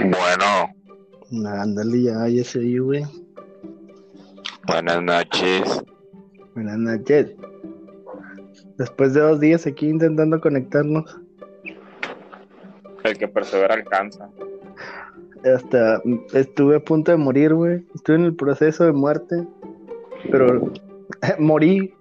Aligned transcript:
Bueno. 0.00 0.74
Ándale, 1.48 2.02
ya, 2.02 2.28
ya 2.28 2.44
se 2.44 2.58
oye, 2.58 2.80
güey. 2.80 3.04
Buenas 4.66 5.02
noches. 5.02 5.82
Buenas 6.54 6.78
noches. 6.78 7.32
Después 8.76 9.14
de 9.14 9.20
dos 9.20 9.40
días 9.40 9.66
aquí 9.66 9.88
intentando 9.88 10.40
conectarnos. 10.40 11.20
El 13.04 13.18
que 13.18 13.28
persevera 13.28 13.74
alcanza. 13.74 14.28
Hasta 15.44 16.02
estuve 16.32 16.76
a 16.76 16.80
punto 16.80 17.10
de 17.12 17.16
morir, 17.16 17.54
güey. 17.54 17.84
Estuve 17.94 18.16
en 18.16 18.24
el 18.24 18.36
proceso 18.36 18.84
de 18.84 18.92
muerte. 18.92 19.46
Pero 20.30 20.72
morí. 21.38 21.94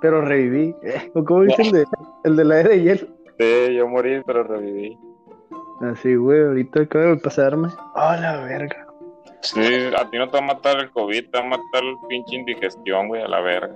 Pero 0.00 0.22
reviví. 0.22 0.74
¿O 1.14 1.24
cómo 1.24 1.42
dice 1.42 1.62
el 1.62 1.72
de, 1.72 1.86
el 2.24 2.36
de 2.36 2.44
la 2.44 2.60
era 2.60 2.68
de 2.70 2.82
hielo? 2.82 3.06
Sí, 3.38 3.74
yo 3.74 3.88
morí, 3.88 4.22
pero 4.26 4.44
reviví. 4.44 4.96
Así, 5.80 6.14
güey, 6.14 6.42
ahorita 6.42 6.82
acaba 6.82 7.06
de 7.06 7.16
pasarme. 7.16 7.68
¡Oh, 7.94 8.14
la 8.20 8.38
verga! 8.44 8.86
Sí, 9.40 9.60
a 9.96 10.10
ti 10.10 10.18
no 10.18 10.28
te 10.28 10.32
va 10.38 10.44
a 10.44 10.54
matar 10.54 10.78
el 10.78 10.90
COVID, 10.90 11.30
te 11.30 11.38
va 11.38 11.44
a 11.44 11.48
matar 11.48 11.82
el 11.82 11.94
pinche 12.08 12.36
indigestión, 12.36 13.08
güey, 13.08 13.22
a 13.22 13.28
la 13.28 13.40
verga. 13.40 13.74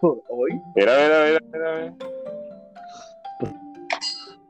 ¿Hoy? 0.00 0.60
Mira, 0.74 0.92
mira, 0.96 1.24
mira, 1.26 1.40
mira, 1.52 1.94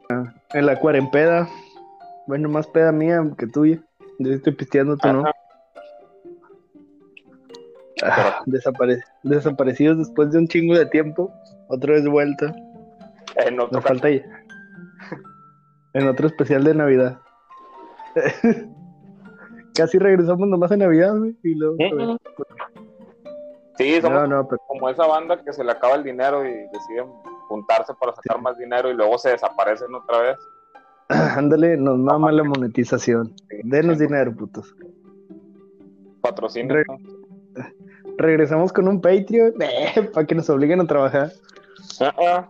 mira. 0.08 0.34
En 0.54 0.66
la. 0.66 1.48
Bueno, 2.26 2.48
más 2.48 2.66
peda 2.68 2.92
mía 2.92 3.20
que 3.36 3.46
tuya. 3.48 3.78
Yo 4.18 4.32
estoy 4.32 4.52
pisteando, 4.52 4.96
tú 4.96 5.12
no. 5.12 5.20
Ajá. 5.22 5.32
Ah, 8.04 8.42
desapare- 8.46 9.02
desaparecidos 9.22 9.98
después 9.98 10.30
de 10.30 10.38
un 10.38 10.48
chingo 10.48 10.76
de 10.76 10.86
tiempo. 10.86 11.32
Otra 11.68 11.94
vez 11.94 12.06
vuelta. 12.06 12.54
Eh, 13.36 13.50
no 13.50 13.68
Nos 13.68 13.82
falta 13.82 14.10
ya. 14.10 14.22
En 15.94 16.08
otro 16.08 16.26
especial 16.26 16.64
de 16.64 16.74
Navidad. 16.74 17.20
Casi 19.74 19.98
regresamos 19.98 20.48
nomás 20.48 20.70
en 20.72 20.80
Navidad, 20.80 21.16
güey. 21.16 21.36
Y 21.42 21.54
luego. 21.54 21.76
Ujú. 21.76 22.16
Sí, 23.78 24.00
somos 24.00 24.20
No, 24.20 24.26
no, 24.26 24.48
pero. 24.48 24.60
como 24.68 24.88
esa 24.90 25.06
banda 25.06 25.42
que 25.42 25.52
se 25.52 25.64
le 25.64 25.72
acaba 25.72 25.94
el 25.94 26.04
dinero 26.04 26.44
y 26.44 26.50
deciden 26.72 27.06
juntarse 27.48 27.92
para 27.98 28.14
sacar 28.14 28.40
más 28.40 28.56
dinero 28.58 28.90
y 28.90 28.94
luego 28.94 29.16
se 29.18 29.30
desaparecen 29.30 29.94
otra 29.94 30.18
vez. 30.20 30.36
Ándale, 31.36 31.76
nos 31.76 31.98
mama 31.98 32.30
la 32.32 32.44
monetización. 32.44 33.34
Denos 33.64 33.98
dinero, 33.98 34.34
putos. 34.34 34.74
Patrocinio. 36.20 36.74
Re- 36.76 36.84
Regresamos 38.18 38.72
con 38.72 38.88
un 38.88 39.00
Patreon 39.00 39.54
para 40.12 40.26
que 40.26 40.34
nos 40.34 40.48
obliguen 40.50 40.80
a 40.80 40.86
trabajar. 40.86 41.32
Ah, 42.00 42.14
ah. 42.18 42.48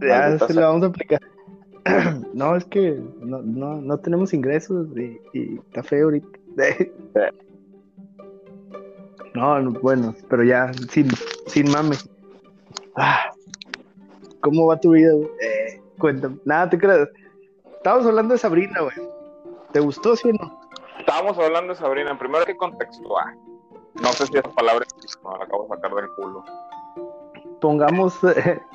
Ya 0.00 0.38
se 0.38 0.54
lo 0.54 0.60
vamos 0.62 0.82
a 0.82 0.86
aplicar. 0.86 1.20
No, 2.34 2.56
es 2.56 2.64
que 2.66 3.02
no, 3.20 3.42
no, 3.42 3.80
no 3.80 3.98
tenemos 3.98 4.32
ingresos 4.32 4.86
y, 4.96 5.18
y 5.32 5.58
está 5.58 5.82
feo 5.82 6.04
ahorita. 6.04 6.28
No, 9.34 9.60
no, 9.60 9.70
bueno, 9.80 10.14
pero 10.28 10.42
ya, 10.42 10.72
sin, 10.90 11.08
sin 11.46 11.70
mame. 11.70 11.96
Ah, 12.96 13.30
¿Cómo 14.40 14.66
va 14.66 14.80
tu 14.80 14.90
vida? 14.90 15.12
Eh, 15.40 15.80
cuéntame. 15.98 16.36
Nada, 16.44 16.68
te 16.68 16.78
creas. 16.78 17.08
Estábamos 17.76 18.06
hablando 18.06 18.34
de 18.34 18.38
Sabrina, 18.38 18.80
güey. 18.80 18.96
¿Te 19.72 19.80
gustó, 19.80 20.16
sí 20.16 20.30
o 20.30 20.32
no? 20.32 20.60
Estábamos 20.98 21.38
hablando 21.38 21.72
de 21.72 21.78
Sabrina. 21.78 22.18
Primero 22.18 22.40
hay 22.40 22.46
que 22.52 22.56
contextuar. 22.56 23.34
No 24.02 24.08
sé 24.12 24.26
si 24.26 24.36
esa 24.36 24.50
palabra 24.50 24.84
no, 25.22 25.36
la 25.38 25.44
acabo 25.44 25.62
de 25.64 25.68
sacar 25.68 25.94
del 25.94 26.08
culo. 26.16 26.44
Pongamos. 27.60 28.18
eh, 28.24 28.60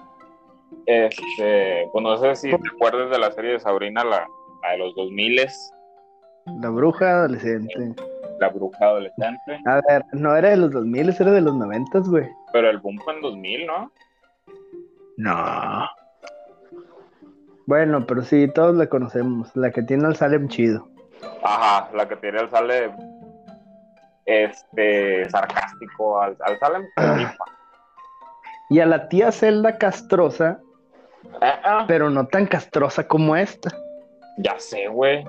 Este, 0.86 1.89
pues 1.91 2.03
no 2.03 2.17
sé 2.17 2.36
si 2.36 2.50
te 2.50 2.69
acuerdas 2.75 3.09
de 3.09 3.19
la 3.19 3.31
serie 3.31 3.53
de 3.53 3.59
Sabrina, 3.59 4.04
la, 4.04 4.27
la 4.61 4.71
de 4.71 4.77
los 4.77 4.95
2000 4.95 5.48
la 6.61 6.70
bruja 6.70 7.09
adolescente. 7.09 7.95
la 8.39 8.49
bruja 8.49 8.86
adolescente. 8.86 9.59
A 9.65 9.82
ver, 9.89 10.05
no 10.14 10.36
era 10.36 10.49
de 10.49 10.58
los 10.58 10.71
2000, 10.71 11.09
era 11.20 11.32
de 11.32 11.42
los 11.42 11.55
90, 11.55 11.99
güey. 11.99 12.30
Pero 12.54 12.70
el 12.70 12.77
boom 12.80 12.99
fue 13.04 13.15
en 13.15 13.21
2000, 13.21 13.65
¿no? 13.65 13.92
No. 15.17 15.89
Bueno, 17.65 18.05
pero 18.05 18.21
sí, 18.21 18.48
todos 18.54 18.76
la 18.76 18.88
conocemos. 18.88 19.55
La 19.55 19.71
que 19.71 19.82
tiene 19.82 20.05
al 20.05 20.15
Salem 20.15 20.48
chido. 20.48 20.88
Ajá, 21.43 21.89
la 21.95 22.08
que 22.08 22.15
tiene 22.17 22.42
el 22.42 22.49
sale 22.52 22.92
este 24.26 25.27
sarcástico 25.30 26.21
al, 26.21 26.38
al 26.42 26.59
Salem. 26.59 26.86
Y 28.67 28.80
a 28.80 28.88
la 28.88 29.09
tía 29.09 29.32
Zelda 29.32 29.77
castrosa, 29.77 30.59
Ah, 31.41 31.59
ah, 31.63 31.86
pero 31.87 32.09
no 32.09 32.25
tan 32.27 32.45
castrosa 32.47 33.08
como 33.08 33.36
esta. 33.36 33.69
ya 34.37 34.55
sé, 34.59 34.87
güey. 34.87 35.25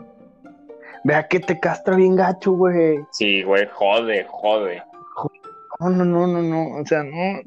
Vea 1.04 1.26
que 1.28 1.38
te 1.40 1.58
castra 1.60 1.94
bien 1.96 2.16
gacho, 2.16 2.52
güey. 2.52 2.98
Sí, 3.12 3.42
güey, 3.42 3.66
jode, 3.72 4.24
jode. 4.28 4.82
No, 5.78 5.90
no, 5.90 6.04
no, 6.04 6.26
no, 6.26 6.42
no. 6.42 6.80
O 6.80 6.86
sea, 6.86 7.02
no. 7.04 7.40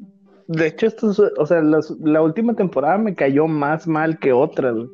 De 0.46 0.66
hecho, 0.68 0.86
esto 0.86 1.10
es- 1.10 1.18
o 1.20 1.46
sea, 1.46 1.60
las- 1.60 1.90
la 2.00 2.22
última 2.22 2.54
temporada 2.54 2.96
me 2.98 3.14
cayó 3.14 3.46
más 3.46 3.86
mal 3.86 4.18
que 4.18 4.32
otra, 4.32 4.70
güey. 4.70 4.88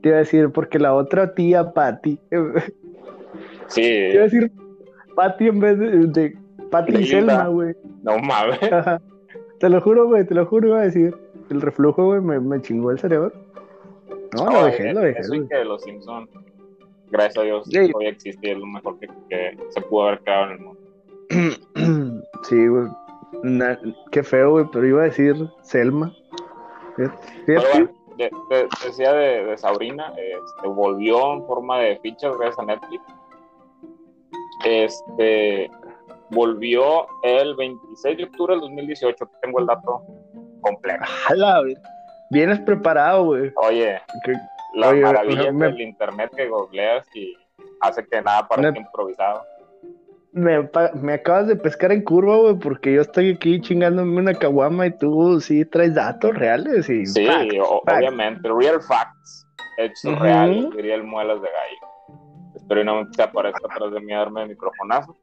Te 0.00 0.08
iba 0.08 0.16
a 0.16 0.20
decir, 0.20 0.50
porque 0.50 0.78
la 0.78 0.94
otra 0.94 1.34
tía 1.34 1.72
Patty, 1.72 2.18
te 2.30 2.38
Sí, 3.68 3.82
iba 3.82 4.20
a 4.20 4.24
decir 4.24 4.52
Patty 5.16 5.48
en 5.48 5.60
vez 5.60 5.78
de, 5.78 5.90
de 6.06 6.36
Patty 6.70 6.96
y. 6.96 7.06
Selma, 7.06 7.46
güey. 7.48 7.74
no 8.02 8.18
mames. 8.18 8.58
Te 9.62 9.68
lo 9.68 9.80
juro, 9.80 10.08
güey, 10.08 10.26
te 10.26 10.34
lo 10.34 10.44
juro, 10.44 10.66
iba 10.68 10.80
a 10.80 10.82
decir. 10.82 11.16
El 11.48 11.60
reflujo, 11.60 12.04
güey, 12.04 12.20
me, 12.20 12.40
me 12.40 12.60
chingó 12.60 12.90
el 12.90 12.98
cerebro. 12.98 13.32
No, 14.36 14.50
lo 14.50 14.64
dejé, 14.64 14.92
lo 14.92 15.00
dejé, 15.00 15.20
Eso 15.20 15.34
y 15.36 15.46
que 15.46 15.64
los 15.64 15.82
Simpsons, 15.82 16.28
gracias 17.12 17.38
a 17.38 17.42
Dios, 17.42 17.64
Sí. 17.70 17.90
hoy 17.94 18.06
existe 18.06 18.50
es 18.50 18.58
lo 18.58 18.66
mejor 18.66 18.98
que, 18.98 19.06
que 19.28 19.56
se 19.68 19.80
pudo 19.82 20.08
haber 20.08 20.20
creado 20.22 20.46
en 20.46 20.52
el 20.52 20.58
mundo. 20.60 22.22
Sí, 22.42 22.66
güey. 22.66 22.88
Na- 23.44 23.78
Qué 24.10 24.24
feo, 24.24 24.50
güey, 24.50 24.66
pero 24.72 24.84
iba 24.84 25.02
a 25.02 25.04
decir 25.04 25.36
Selma. 25.62 26.12
Fíjate. 26.96 27.18
Pero 27.46 27.62
bueno, 27.72 27.90
de- 28.18 28.30
de- 28.50 28.68
decía 28.84 29.12
de, 29.12 29.44
de 29.44 29.56
Sabrina, 29.58 30.12
este, 30.16 30.66
volvió 30.68 31.34
en 31.34 31.46
forma 31.46 31.78
de 31.78 31.98
fichas 32.00 32.36
gracias 32.36 32.58
a 32.58 32.64
Netflix. 32.64 33.02
Este 34.64 35.70
volvió 36.32 37.06
el 37.22 37.54
26 37.56 38.16
de 38.18 38.24
octubre 38.24 38.54
del 38.54 38.60
2018. 38.62 39.24
Aquí 39.24 39.34
tengo 39.42 39.60
el 39.60 39.66
dato 39.66 40.02
completo. 40.60 41.04
Jala. 41.04 41.62
Vienes 42.30 42.60
preparado, 42.60 43.24
güey. 43.26 43.52
Oye, 43.56 44.00
Oye, 44.84 45.00
maravillas 45.02 45.52
me- 45.54 45.66
del 45.66 45.80
internet 45.82 46.30
que 46.34 46.48
googleas 46.48 47.06
y 47.14 47.34
hace 47.80 48.06
que 48.06 48.22
nada 48.22 48.46
parezca 48.48 48.72
Me- 48.72 48.78
improvisado. 48.80 49.42
Me, 50.34 50.66
me 50.94 51.12
acabas 51.12 51.46
de 51.46 51.56
pescar 51.56 51.92
en 51.92 52.02
curva, 52.02 52.36
güey, 52.38 52.54
porque 52.58 52.94
yo 52.94 53.02
estoy 53.02 53.32
aquí 53.34 53.60
chingándome 53.60 54.18
una 54.18 54.32
caguama 54.32 54.86
y 54.86 54.96
tú 54.96 55.38
sí 55.42 55.66
traes 55.66 55.94
datos 55.94 56.34
reales 56.34 56.88
y 56.88 57.04
Sí, 57.04 57.26
facts, 57.26 57.54
o- 57.60 57.82
facts. 57.84 57.98
obviamente. 57.98 58.48
Real 58.48 58.80
facts. 58.80 59.46
Hechos 59.76 60.04
Ujú. 60.14 60.22
reales, 60.22 60.70
diría 60.74 60.94
el 60.94 61.02
muelas 61.04 61.42
de 61.42 61.48
gallo. 61.48 62.18
Espero 62.54 62.80
y 62.80 62.84
no 62.84 63.06
se 63.12 63.22
aparezca 63.22 63.60
atrás 63.70 63.92
de 63.92 64.00
mí 64.00 64.10
a 64.14 64.18
darme 64.20 64.42
el 64.44 64.48
microfonazo. 64.50 65.14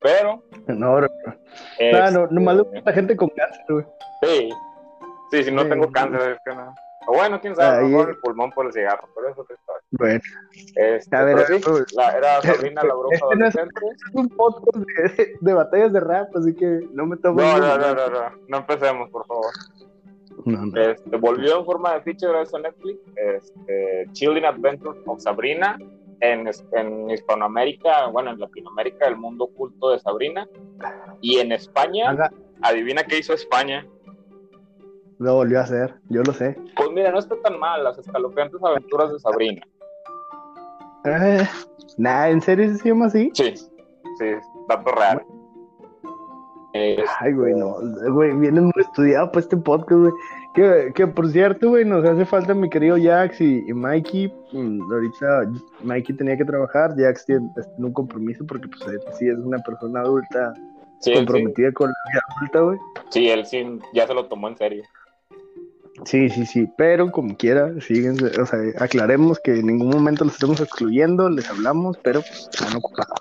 Pero. 0.00 0.42
No, 0.66 0.96
bro. 0.96 1.08
No, 1.24 1.34
este, 1.78 2.10
no, 2.12 2.26
nomás 2.28 2.56
le 2.56 2.62
gusta 2.62 2.92
gente 2.92 3.16
con 3.16 3.28
cáncer, 3.30 3.64
güey. 3.68 3.84
Sí, 4.22 4.50
sí, 5.30 5.44
si 5.44 5.50
no 5.52 5.62
Sí. 5.64 5.68
tengo 5.68 5.90
cáncer, 5.92 6.32
es 6.32 6.38
que 6.44 6.54
no. 6.54 6.74
O 7.06 7.14
bueno, 7.14 7.40
quién 7.40 7.56
sabe, 7.56 7.78
a 7.78 7.80
lo 7.80 7.88
mejor 7.88 8.10
el 8.10 8.16
pulmón 8.18 8.50
por 8.52 8.66
el 8.66 8.72
cigarro, 8.72 9.08
pero 9.14 9.30
eso 9.30 9.44
te 9.44 9.54
está. 9.54 9.72
Bueno, 9.92 10.20
Este, 10.76 11.16
A 11.16 11.24
ver, 11.24 11.38
sí, 11.46 11.60
la, 11.96 12.10
era 12.16 12.42
Sabrina 12.42 12.82
la 12.84 12.94
bruja 12.94 13.14
Este 13.14 13.36
no 13.36 13.46
es- 13.46 13.56
adolescente. 13.56 13.80
es 14.08 14.14
un 14.14 14.28
podcast 14.28 14.76
de, 15.16 15.32
de 15.40 15.52
batallas 15.54 15.92
de 15.92 16.00
rap, 16.00 16.36
así 16.36 16.54
que 16.54 16.86
no 16.92 17.06
me 17.06 17.16
tomo. 17.16 17.40
No, 17.40 17.58
no, 17.58 17.78
no, 17.78 17.94
no, 17.94 18.08
no, 18.10 18.20
no 18.46 18.56
empecemos, 18.58 19.10
por 19.10 19.26
favor. 19.26 19.46
no, 20.44 20.66
no. 20.66 20.80
Este, 20.80 21.16
volvió 21.16 21.58
en 21.58 21.64
forma 21.64 21.94
de 21.94 22.02
ficha 22.02 22.28
gracias 22.28 22.54
a 22.54 22.58
Netflix. 22.60 22.98
Este, 23.16 24.06
Chilling 24.12 24.44
Adventures 24.44 24.98
of 25.06 25.20
Sabrina. 25.20 25.76
En, 26.20 26.48
en 26.72 27.10
Hispanoamérica, 27.10 28.06
bueno, 28.08 28.30
en 28.30 28.40
Latinoamérica, 28.40 29.06
el 29.06 29.16
mundo 29.16 29.44
oculto 29.44 29.90
de 29.90 29.98
Sabrina. 29.98 30.46
Y 31.20 31.38
en 31.38 31.52
España, 31.52 32.16
adivina 32.62 33.04
qué 33.04 33.18
hizo 33.18 33.32
España. 33.32 33.86
Lo 35.18 35.34
volvió 35.34 35.60
a 35.60 35.64
hacer, 35.64 35.94
yo 36.08 36.22
lo 36.22 36.32
sé. 36.32 36.56
Pues 36.76 36.90
mira, 36.92 37.10
no 37.10 37.18
está 37.18 37.36
tan 37.42 37.58
mal, 37.58 37.84
las 37.84 37.98
escalofriantes 37.98 38.62
aventuras 38.62 39.12
de 39.12 39.18
Sabrina. 39.18 39.62
Eh, 41.04 41.46
nah, 41.98 42.28
¿en 42.28 42.40
serio 42.40 42.74
se 42.76 42.88
llama 42.88 43.06
así? 43.06 43.30
Sí, 43.34 43.54
sí, 43.56 44.26
dato 44.68 44.92
real. 44.92 45.22
Ay, 46.72 47.32
güey, 47.32 47.54
no, 47.54 47.76
güey, 48.12 48.32
vienes 48.36 48.62
muy 48.62 48.72
estudiado 48.76 49.30
para 49.30 49.40
este 49.40 49.56
podcast, 49.56 50.00
güey. 50.00 50.12
Que, 50.54 50.92
que 50.94 51.06
por 51.06 51.30
cierto, 51.30 51.68
güey, 51.68 51.84
nos 51.84 52.04
hace 52.04 52.24
falta 52.24 52.54
mi 52.54 52.68
querido 52.68 52.96
Jax 53.00 53.40
y, 53.40 53.64
y 53.68 53.72
Mikey. 53.72 54.32
Mm, 54.52 54.92
ahorita 54.92 55.52
Mikey 55.82 56.16
tenía 56.16 56.36
que 56.36 56.44
trabajar, 56.44 56.94
Jax 56.96 57.24
tiene, 57.26 57.48
un 57.78 57.92
compromiso 57.92 58.44
porque, 58.46 58.66
pues, 58.66 58.82
él 58.88 59.00
sí 59.16 59.28
es 59.28 59.38
una 59.38 59.58
persona 59.58 60.00
adulta, 60.00 60.52
sí, 60.98 61.10
él 61.10 61.18
sí, 61.18 61.24
comprometida 61.24 61.72
con 61.72 61.88
la 61.88 62.10
vida 62.10 62.22
adulta, 62.36 62.60
güey. 62.60 62.78
sí, 63.10 63.28
él 63.28 63.46
sí, 63.46 63.78
ya 63.94 64.06
se 64.08 64.14
lo 64.14 64.26
tomó 64.26 64.48
en 64.48 64.56
serio. 64.56 64.82
Sí, 66.04 66.28
sí, 66.30 66.46
sí, 66.46 66.68
pero 66.76 67.12
como 67.12 67.36
quiera, 67.36 67.72
siguen, 67.80 68.16
o 68.40 68.46
sea, 68.46 68.58
aclaremos 68.78 69.38
que 69.38 69.58
en 69.58 69.66
ningún 69.66 69.90
momento 69.90 70.24
los 70.24 70.34
estamos 70.34 70.60
excluyendo, 70.60 71.28
les 71.28 71.48
hablamos, 71.48 71.96
pero 71.98 72.22
pues, 72.22 72.48
están 72.52 72.76
ocupados. 72.76 73.20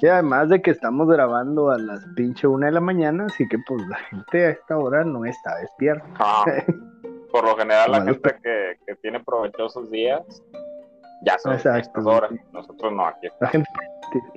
Y 0.00 0.06
además 0.06 0.48
de 0.48 0.62
que 0.62 0.70
estamos 0.70 1.08
grabando 1.08 1.70
a 1.70 1.78
las 1.78 2.04
pinche 2.14 2.46
una 2.46 2.66
de 2.66 2.72
la 2.72 2.80
mañana, 2.80 3.26
así 3.26 3.46
que 3.48 3.58
pues 3.66 3.80
la 3.88 3.96
gente 3.96 4.46
a 4.46 4.50
esta 4.50 4.76
hora 4.78 5.04
no 5.04 5.24
está 5.24 5.56
despierta. 5.58 6.06
Ah, 6.18 6.44
por 7.32 7.44
lo 7.44 7.56
general 7.56 7.92
la 7.92 8.02
gente 8.04 8.36
que, 8.42 8.76
que 8.86 8.94
tiene 8.96 9.20
provechosos 9.20 9.90
días 9.90 10.22
ya 11.22 11.38
son 11.38 11.54
estas 11.54 12.06
horas. 12.06 12.30
Nosotros 12.52 12.92
no, 12.92 13.06
aquí 13.06 13.28
La 13.40 13.48
gente, 13.48 13.68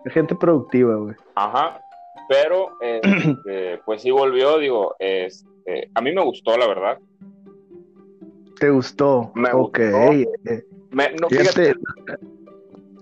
la 0.04 0.12
gente 0.12 0.36
productiva, 0.36 0.96
güey. 0.96 1.16
Ajá, 1.36 1.80
pero 2.28 2.70
este, 2.82 3.80
pues 3.86 4.02
sí 4.02 4.10
volvió, 4.12 4.58
digo, 4.58 4.96
este, 5.00 5.92
a 5.94 6.02
mí 6.02 6.12
me 6.12 6.24
gustó, 6.24 6.58
la 6.58 6.68
verdad. 6.68 6.98
¿Te 8.60 8.70
gustó? 8.70 9.32
Me 9.36 9.52
ok. 9.52 9.80
gustó. 9.80 10.12
eh, 10.12 10.66
Me- 10.92 11.12
no, 11.20 11.30
fíjate, 11.30 11.74
fíjate. 11.76 12.26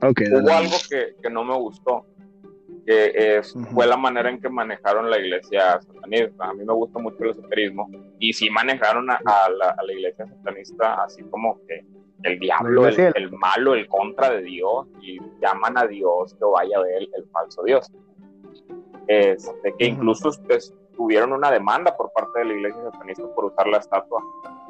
Ok, 0.02 0.22
hubo 0.32 0.50
algo 0.54 0.76
que, 0.90 1.16
que 1.22 1.30
no 1.30 1.44
me 1.44 1.56
gustó, 1.58 2.06
es, 2.90 3.56
Ujú. 3.56 3.66
fue 3.74 3.88
la 3.88 3.98
manera 3.98 4.30
en 4.30 4.40
que 4.42 4.50
manejaron 4.50 5.10
la 5.10 5.18
iglesia 5.20 5.80
satanista. 5.82 6.46
A 6.50 6.54
mí 6.54 6.64
me 6.66 6.74
gusta 6.74 7.00
mucho 7.00 7.18
el 7.24 7.32
esoterismo 7.32 7.90
y 8.20 8.34
sí 8.34 8.50
manejaron 8.50 9.10
a, 9.12 9.20
a 9.26 9.50
la, 9.50 9.70
a 9.78 9.84
la 9.84 9.94
iglesia 9.94 10.26
satanista 10.28 11.04
así 11.04 11.24
como 11.24 11.60
que 11.68 11.86
el 12.24 12.38
diablo, 12.40 12.86
el, 12.88 13.00
el 13.16 13.32
malo, 13.32 13.74
el 13.76 13.88
contra 13.88 14.30
de 14.32 14.42
Dios 14.42 14.88
y 15.02 15.20
llaman 15.42 15.78
a 15.78 15.88
Dios 15.88 16.34
que 16.34 16.46
vaya 16.46 16.78
a 16.78 16.82
ver 16.82 17.04
el, 17.14 17.30
falso 17.32 17.64
Dios. 17.64 17.90
Este, 19.08 19.74
que 19.78 19.86
incluso 19.86 20.30
pues, 20.48 20.74
tuvieron 20.96 21.32
una 21.32 21.50
demanda 21.50 21.96
por 21.96 22.12
parte 22.12 22.40
de 22.40 22.46
la 22.46 22.54
iglesia 22.54 22.82
satanista 22.92 23.24
por 23.36 23.46
usar 23.46 23.68
la 23.68 23.78
estatua. 23.78 24.22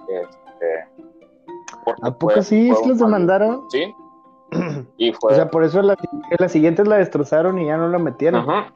Este, 0.07 0.87
¿A 2.01 2.11
poco 2.11 2.33
fue- 2.33 2.43
sí 2.43 2.71
fue 2.71 2.87
los 2.89 2.99
demandaron? 2.99 3.69
Sí. 3.69 3.93
Y 4.97 5.13
fue. 5.13 5.33
O 5.33 5.35
sea, 5.35 5.49
por 5.49 5.63
eso 5.63 5.81
la, 5.81 5.95
las 6.37 6.51
siguientes 6.51 6.87
la 6.87 6.97
destrozaron 6.97 7.59
y 7.59 7.67
ya 7.67 7.77
no 7.77 7.87
la 7.87 7.99
metieron. 7.99 8.49
Ajá. 8.49 8.73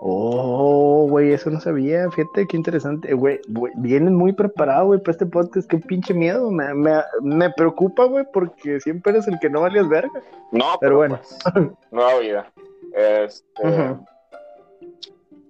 Oh, 0.00 1.06
güey, 1.08 1.32
eso 1.32 1.50
no 1.50 1.60
sabía. 1.60 2.10
Fíjate 2.10 2.46
qué 2.46 2.56
interesante. 2.56 3.14
Güey, 3.14 3.40
güey, 3.48 3.72
vienes 3.76 4.12
muy 4.12 4.32
preparado, 4.32 4.86
güey, 4.86 5.00
para 5.00 5.12
este 5.12 5.26
podcast. 5.26 5.68
Qué 5.68 5.78
pinche 5.78 6.14
miedo. 6.14 6.50
Me, 6.50 6.74
me, 6.74 6.92
me 7.22 7.50
preocupa, 7.50 8.04
güey, 8.04 8.24
porque 8.32 8.80
siempre 8.80 9.12
eres 9.12 9.28
el 9.28 9.38
que 9.38 9.50
no 9.50 9.60
valías 9.62 9.88
verga. 9.88 10.20
No, 10.50 10.76
pero, 10.80 10.80
Pero 10.80 10.96
bueno. 10.96 11.20
pues, 11.52 11.66
nueva 11.90 12.18
vida. 12.18 12.52
Este. 12.94 13.96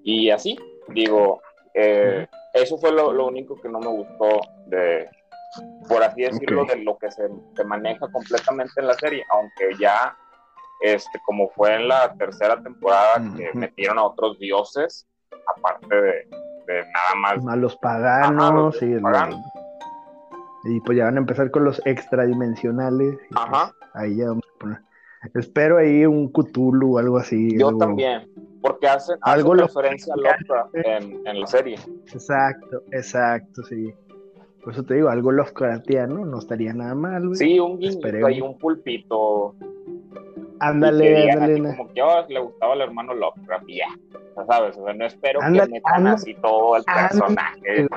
Y 0.05 0.31
así, 0.31 0.59
digo, 0.89 1.41
eh, 1.75 2.27
eso 2.55 2.77
fue 2.79 2.93
lo, 2.93 3.13
lo 3.13 3.29
único 3.29 3.57
que 3.61 3.69
no 3.69 3.79
me 3.81 3.89
gustó 3.89 4.41
de, 4.67 5.09
por 5.89 6.03
así 6.03 6.23
decirlo, 6.23 6.65
de 6.65 6.77
lo 6.77 6.97
que 6.99 7.11
se, 7.11 7.29
se 7.57 7.65
maneja 7.65 8.07
completamente 8.11 8.73
en 8.81 8.87
la 8.87 8.95
serie, 8.95 9.25
aunque 9.31 9.71
ya, 9.79 10.17
este, 10.81 11.19
como 11.27 11.49
fue 11.51 11.75
en 11.75 11.89
la 11.89 12.13
tercera 12.15 12.63
temporada, 12.63 13.23
que 13.37 13.51
metieron 13.55 13.99
a 13.99 14.05
otros 14.05 14.39
dioses, 14.39 15.07
aparte 15.57 15.95
de, 15.95 16.13
de 16.67 16.83
nada 16.93 17.15
más. 17.17 17.47
A 17.47 17.57
los 17.57 17.77
paganos 17.77 18.55
los 18.55 18.83
y, 18.83 18.93
el- 18.93 19.03
paganos. 19.03 19.41
y 20.65 20.81
pues 20.81 20.97
ya 20.99 21.05
van 21.05 21.17
a 21.17 21.21
empezar 21.21 21.51
con 21.51 21.65
los 21.65 21.81
extradimensionales. 21.85 23.17
pues, 23.29 23.29
Ajá, 23.35 23.73
ahí 23.95 24.17
ya 24.17 24.29
vamos 24.29 24.45
a 24.57 24.59
poner. 24.59 24.79
Espero 25.35 25.79
ahí 25.79 26.05
un 26.07 26.33
Cthulhu 26.33 26.97
o 26.97 26.99
algo 26.99 27.19
así. 27.19 27.57
yo 27.59 27.69
algo- 27.69 27.79
también, 27.79 28.29
porque 28.61 28.89
hacen, 28.89 29.17
Algo 29.21 29.53
hacen 29.53 29.57
lo- 29.61 29.67
referencia 29.67 30.15
a 30.15 30.17
Lovecraft 30.17 30.75
en, 30.77 31.27
en 31.27 31.41
la 31.41 31.47
serie. 31.47 31.79
Exacto, 32.13 32.83
exacto, 32.91 33.63
sí. 33.65 33.93
Por 34.63 34.73
eso 34.73 34.85
te 34.85 34.95
digo, 34.95 35.09
algo 35.09 35.33
Lovecraftiano 35.33 36.25
no 36.25 36.39
estaría 36.39 36.73
nada 36.73 36.95
mal, 36.95 37.27
güey. 37.27 37.37
Sí, 37.37 37.59
un 37.59 37.79
guiñito 37.79 38.27
ahí, 38.27 38.41
un 38.41 38.57
pulpito. 38.59 39.57
ándale, 40.61 41.33
ándale. 41.33 41.69
así 41.69 41.77
como 41.77 41.93
que 41.93 42.03
oh, 42.03 42.27
le 42.29 42.41
gustaba 42.41 42.73
al 42.75 42.81
hermano 42.83 43.15
Lovecraft 43.15 43.67
ya. 43.69 43.89
Sea, 44.35 44.47
¿Sabes? 44.47 44.77
O 44.77 44.85
sea, 44.85 44.95
no 44.95 45.05
espero 45.05 45.41
que 45.41 45.67
metan 45.69 46.07
así 46.07 46.35
todo 46.35 46.77
el 46.77 46.85
personaje. 46.85 47.89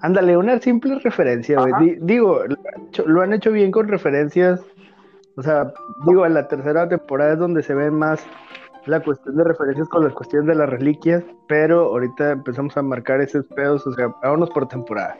Ándale, 0.00 0.36
una 0.36 0.58
simple 0.58 0.98
referencia, 1.00 1.60
güey. 1.60 1.98
Digo, 2.00 2.44
lo 2.46 2.56
han, 2.74 2.86
hecho, 2.88 3.06
lo 3.06 3.22
han 3.22 3.32
hecho 3.32 3.52
bien 3.52 3.70
con 3.70 3.88
referencias. 3.88 4.60
O 5.36 5.42
sea, 5.42 5.72
digo, 6.06 6.26
en 6.26 6.34
la 6.34 6.46
tercera 6.46 6.88
temporada 6.88 7.32
es 7.32 7.38
donde 7.38 7.62
se 7.62 7.74
ven 7.74 7.94
más 7.94 8.24
la 8.86 9.00
cuestión 9.00 9.36
de 9.36 9.44
referencias 9.44 9.88
con 9.88 10.04
las 10.04 10.12
cuestiones 10.12 10.48
de 10.48 10.54
las 10.54 10.68
reliquias, 10.68 11.22
pero 11.46 11.86
ahorita 11.86 12.32
empezamos 12.32 12.76
a 12.76 12.82
marcar 12.82 13.20
esos 13.20 13.46
pedos, 13.48 13.86
o 13.86 13.92
sea, 13.92 14.08
vámonos 14.22 14.50
por 14.50 14.66
temporada. 14.68 15.16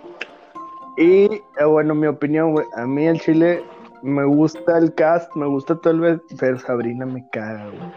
Y 0.97 1.25
eh, 1.25 1.65
bueno, 1.67 1.95
mi 1.95 2.07
opinión, 2.07 2.53
güey, 2.53 2.67
a 2.77 2.87
mí 2.87 3.07
el 3.07 3.21
chile 3.21 3.63
me 4.03 4.25
gusta 4.25 4.79
el 4.79 4.93
cast, 4.95 5.35
me 5.37 5.47
gusta 5.47 5.77
todo 5.77 5.93
el 5.93 6.01
vez, 6.01 6.21
pero 6.39 6.59
Sabrina 6.59 7.07
me 7.07 7.27
caga, 7.31 7.67
güey. 7.67 7.93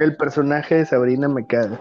El 0.00 0.16
personaje 0.16 0.76
de 0.76 0.86
Sabrina 0.86 1.28
me 1.28 1.46
caga. 1.46 1.80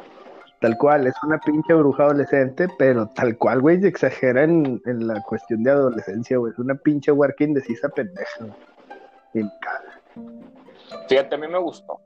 Tal 0.60 0.76
cual, 0.78 1.06
es 1.06 1.14
una 1.24 1.38
pinche 1.40 1.72
bruja 1.74 2.04
adolescente, 2.04 2.68
pero 2.80 3.08
tal 3.10 3.38
cual, 3.38 3.62
güey, 3.62 3.80
se 3.80 3.88
exagera 3.88 4.44
en, 4.44 4.82
en 4.86 5.06
la 5.06 5.22
cuestión 5.22 5.62
de 5.64 5.70
adolescencia, 5.70 6.38
güey. 6.38 6.52
Es 6.52 6.58
una 6.58 6.74
pinche 6.74 7.12
huarca 7.12 7.44
indecisa 7.44 7.90
pendeja. 7.90 8.40
güey. 8.40 8.54
Y 9.34 9.44
me 9.44 9.52
caga. 9.62 9.87
Fíjate, 11.07 11.36
a 11.36 11.38
mí 11.38 11.48
me 11.48 11.57
gustó. 11.59 12.00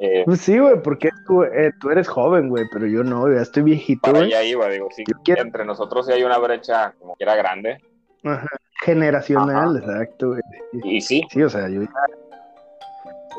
Eh, 0.00 0.22
Pues 0.24 0.40
sí, 0.40 0.58
güey, 0.58 0.80
porque 0.82 1.08
tú, 1.26 1.42
eh, 1.42 1.72
tú 1.80 1.90
eres 1.90 2.06
joven, 2.06 2.48
güey, 2.48 2.64
pero 2.72 2.86
yo 2.86 3.02
no, 3.02 3.28
ya 3.32 3.40
estoy 3.42 3.64
viejito, 3.64 4.02
para 4.02 4.18
güey. 4.20 4.32
allá 4.32 4.42
iba, 4.44 4.68
digo, 4.68 4.88
sí, 4.94 5.02
quiero- 5.24 5.42
entre 5.42 5.64
nosotros 5.64 6.06
sí 6.06 6.12
hay 6.12 6.22
una 6.22 6.38
brecha 6.38 6.92
como 7.00 7.16
que 7.16 7.24
era 7.24 7.34
grande. 7.34 7.78
Ajá. 8.24 8.46
Generacional, 8.84 9.76
Ajá. 9.76 9.78
exacto, 9.78 10.28
güey. 10.28 10.42
Y 10.84 11.00
sí, 11.00 11.26
Sí, 11.30 11.42
o 11.42 11.48
sea, 11.50 11.68
yo 11.68 11.82
ya... 11.82 11.90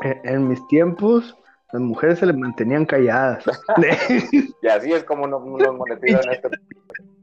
En, 0.02 0.20
en 0.28 0.48
mis 0.48 0.66
tiempos, 0.68 1.34
las 1.72 1.80
mujeres 1.82 2.18
se 2.18 2.26
le 2.26 2.32
mantenían 2.34 2.84
calladas. 2.84 3.44
y 4.62 4.66
así 4.68 4.92
es 4.92 5.04
como 5.04 5.26
nos, 5.26 5.44
nos 5.44 5.74
monetizan 5.74 6.30
este. 6.32 6.48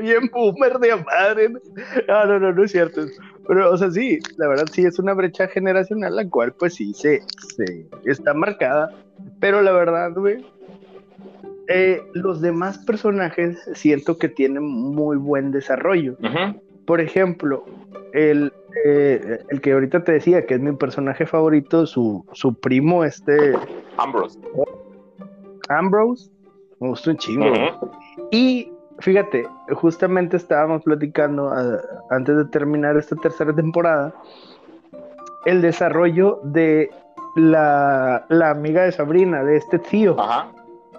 Bien 0.00 0.28
boomer 0.32 0.78
de 0.78 0.96
madre. 0.96 1.48
¿no? 1.48 1.60
No, 2.08 2.38
no, 2.38 2.52
no, 2.52 2.64
es 2.64 2.72
cierto. 2.72 3.02
Pero, 3.46 3.72
o 3.72 3.76
sea, 3.76 3.90
sí, 3.90 4.18
la 4.36 4.48
verdad 4.48 4.66
sí 4.72 4.84
es 4.84 4.98
una 4.98 5.14
brecha 5.14 5.48
generacional, 5.48 6.16
la 6.16 6.28
cual 6.28 6.52
pues 6.52 6.74
sí 6.74 6.92
se, 6.94 7.22
se 7.56 7.86
está 8.04 8.34
marcada. 8.34 8.90
Pero 9.40 9.62
la 9.62 9.72
verdad, 9.72 10.12
güey, 10.14 10.44
eh, 11.72 12.02
los 12.14 12.40
demás 12.40 12.78
personajes 12.78 13.58
siento 13.74 14.18
que 14.18 14.28
tienen 14.28 14.64
muy 14.64 15.16
buen 15.16 15.52
desarrollo. 15.52 16.16
Por 16.84 17.00
ejemplo, 17.00 17.64
el, 18.12 18.52
eh, 18.84 19.38
el 19.48 19.60
que 19.60 19.72
ahorita 19.72 20.02
te 20.02 20.12
decía 20.12 20.46
que 20.46 20.54
es 20.54 20.60
mi 20.60 20.72
personaje 20.72 21.26
favorito, 21.26 21.86
su, 21.86 22.26
su 22.32 22.54
primo, 22.54 23.04
este 23.04 23.54
Ambrose. 23.98 24.40
Ambrose, 25.68 26.28
me 26.80 26.88
gustó 26.88 27.10
un 27.12 27.18
chingo. 27.18 27.46
Y 28.32 28.72
fíjate, 29.00 29.46
justamente 29.74 30.36
estábamos 30.36 30.82
platicando 30.82 31.48
ah, 31.50 31.78
antes 32.10 32.36
de 32.36 32.44
terminar 32.46 32.96
esta 32.96 33.16
tercera 33.16 33.54
temporada 33.54 34.14
el 35.46 35.62
desarrollo 35.62 36.40
de 36.44 36.90
la, 37.36 38.24
la 38.28 38.50
amiga 38.50 38.82
de 38.82 38.92
Sabrina, 38.92 39.42
de 39.44 39.56
este 39.56 39.78
tío. 39.78 40.20
Ajá. 40.20 40.48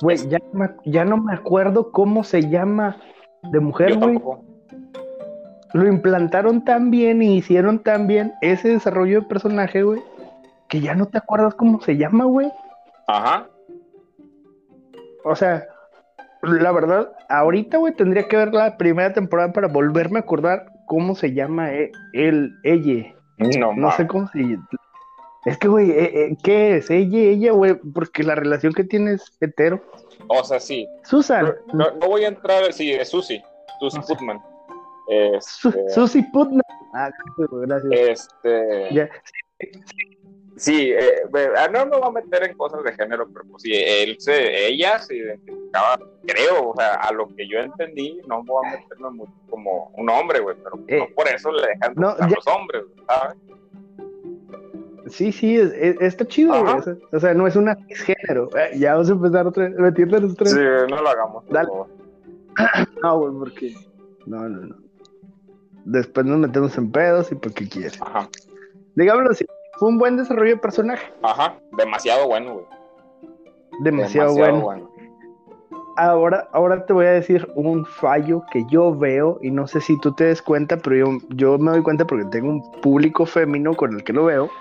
Güey, 0.02 0.18
ya, 0.30 0.40
no 0.52 0.60
me- 0.60 0.76
ya 0.86 1.06
no 1.06 1.18
me 1.18 1.34
acuerdo 1.34 1.92
cómo 1.92 2.24
se 2.24 2.50
llama 2.50 2.98
de 3.52 3.60
mujer, 3.60 3.98
güey. 3.98 4.20
Lo 5.74 5.88
implantaron 5.88 6.66
tan 6.66 6.90
bien 6.92 7.22
y 7.22 7.38
hicieron 7.38 7.80
tan 7.80 8.08
bien 8.08 8.34
ese 8.42 8.70
desarrollo 8.70 9.22
de 9.22 9.28
personaje, 9.28 9.84
güey, 9.84 10.02
que 10.68 10.82
ya 10.82 10.96
no 10.96 11.06
te 11.06 11.18
acuerdas 11.20 11.54
cómo 11.56 11.80
se 11.82 11.98
llama, 11.98 12.26
güey. 12.26 12.52
Ajá. 13.08 13.48
O 15.24 15.36
sea, 15.36 15.64
la 16.42 16.72
verdad, 16.72 17.12
ahorita, 17.30 17.78
güey, 17.78 17.94
tendría 17.94 18.28
que 18.28 18.38
ver 18.38 18.54
la 18.54 18.78
primera 18.78 19.14
temporada 19.14 19.54
para 19.54 19.68
volverme 19.68 20.20
a 20.20 20.22
acordar 20.22 20.66
cómo 20.88 21.16
se 21.16 21.34
llama 21.34 21.72
él, 21.72 22.54
ella. 22.64 23.14
No, 23.38 23.74
No 23.74 23.92
sé 23.92 24.08
cómo 24.08 24.28
se 24.28 24.58
Es 25.46 25.58
que, 25.58 25.68
güey, 25.68 25.92
eh, 25.92 26.26
eh, 26.26 26.38
¿qué 26.44 26.78
es? 26.78 26.90
Ella, 26.90 27.20
ella, 27.20 27.52
güey, 27.52 27.76
porque 27.94 28.24
la 28.24 28.36
relación 28.36 28.74
que 28.74 28.84
tiene 28.84 29.14
es 29.14 29.38
hetero. 29.40 29.84
O 30.28 30.44
sea, 30.44 30.60
sí. 30.60 30.88
Susan. 31.04 31.54
No, 31.74 31.92
no 31.92 32.08
voy 32.08 32.26
a 32.26 32.30
entrar. 32.30 32.72
Sí, 32.74 32.92
es 32.92 33.10
Susi. 33.10 33.42
Susi 33.80 33.98
No 33.98 34.04
sé. 34.04 34.16
Putman. 34.16 34.42
Este, 35.08 35.90
Susie 35.90 36.26
Putnam. 36.32 36.62
Ah, 36.94 37.10
gracias. 37.38 38.30
este, 38.44 38.94
Ya. 38.94 39.10
Sí, 39.24 39.32
eh, 39.60 39.72
ve- 40.68 41.50
ah, 41.58 41.68
no 41.72 41.86
me 41.86 41.98
voy 41.98 42.08
a 42.08 42.12
meter 42.12 42.44
en 42.50 42.56
cosas 42.58 42.84
de 42.84 42.94
género, 42.94 43.28
pero 43.34 43.46
pues 43.50 43.64
sí, 43.64 43.72
él 43.74 44.16
se, 44.20 44.68
ella 44.68 45.00
se 45.00 45.16
identificaba, 45.16 46.00
creo, 46.28 46.70
o 46.70 46.76
sea, 46.76 46.96
a 46.96 47.12
lo 47.14 47.28
que 47.36 47.48
yo 47.48 47.60
entendí, 47.60 48.20
no 48.28 48.44
voy 48.44 48.66
a 48.68 48.72
meterme 48.78 49.10
mucho 49.12 49.34
como 49.50 49.92
un 49.98 50.10
hombre, 50.10 50.40
güey, 50.40 50.56
pero 50.64 50.76
Eh, 50.88 51.00
no 51.00 51.16
por 51.16 51.28
eso 51.28 51.52
le 51.52 51.68
dejan 51.68 51.94
no, 51.96 52.16
ya- 52.18 52.28
los 52.28 52.48
hombres, 52.48 52.84
¿sabes? 53.08 53.38
Sí, 55.08 55.32
sí, 55.32 55.58
es, 55.58 55.74
es- 55.74 55.98
está 56.00 56.26
chido, 56.26 56.54
güey. 56.64 56.96
O 57.12 57.20
sea, 57.20 57.34
no 57.34 57.48
es 57.48 57.56
una 57.56 57.76
género. 57.90 58.50
Eh, 58.56 58.78
ya 58.78 58.94
vamos 58.94 59.10
a 59.10 59.14
empezar 59.14 59.48
otra 59.48 59.68
vez. 59.68 59.78
Metiéndonos 59.78 60.32
otra 60.34 60.44
vez. 60.46 60.54
Sí, 60.54 60.60
no 60.94 61.02
lo 61.02 61.10
hagamos. 61.10 61.44
Dale. 61.50 61.70
No, 63.04 63.18
güey, 63.20 63.34
porque. 63.40 63.74
No, 64.26 64.48
no, 64.48 64.68
no. 64.68 64.76
Después 65.86 66.26
nos 66.26 66.38
metemos 66.38 66.78
en 66.78 66.92
pedos 66.92 67.32
y 67.32 67.36
por 67.36 67.54
qué 67.54 67.68
quieres. 67.68 68.00
Ajá, 68.02 68.30
Digámoslo 68.96 69.32
así. 69.32 69.46
Fue 69.82 69.90
un 69.90 69.98
buen 69.98 70.16
desarrollo 70.16 70.52
de 70.52 70.58
personaje. 70.58 71.12
ajá, 71.24 71.56
demasiado 71.76 72.28
bueno, 72.28 72.54
güey. 72.54 72.66
Demasiado, 73.80 74.36
bueno. 74.36 74.88
Ahora, 75.98 76.48
ahora 76.54 76.86
te 76.86 76.94
voy 76.94 77.08
a 77.08 77.14
decir 77.14 77.48
un 77.56 77.84
fallo 77.84 78.44
que 78.52 78.64
yo 78.70 78.96
veo, 78.96 79.40
y 79.42 79.50
no 79.50 79.66
sé 79.66 79.82
si 79.82 80.00
tú 80.00 80.14
te 80.14 80.26
des 80.26 80.44
cuenta, 80.44 80.78
pero 80.78 80.96
yo, 80.98 81.18
yo 81.30 81.58
me 81.58 81.72
doy 81.72 81.82
cuenta 81.82 82.06
porque 82.06 82.26
tengo 82.26 82.50
un 82.50 82.72
público 82.84 83.26
femenino 83.26 83.74
con 83.74 83.96
el 83.96 84.04
que 84.04 84.14
lo 84.14 84.26
veo. 84.26 84.52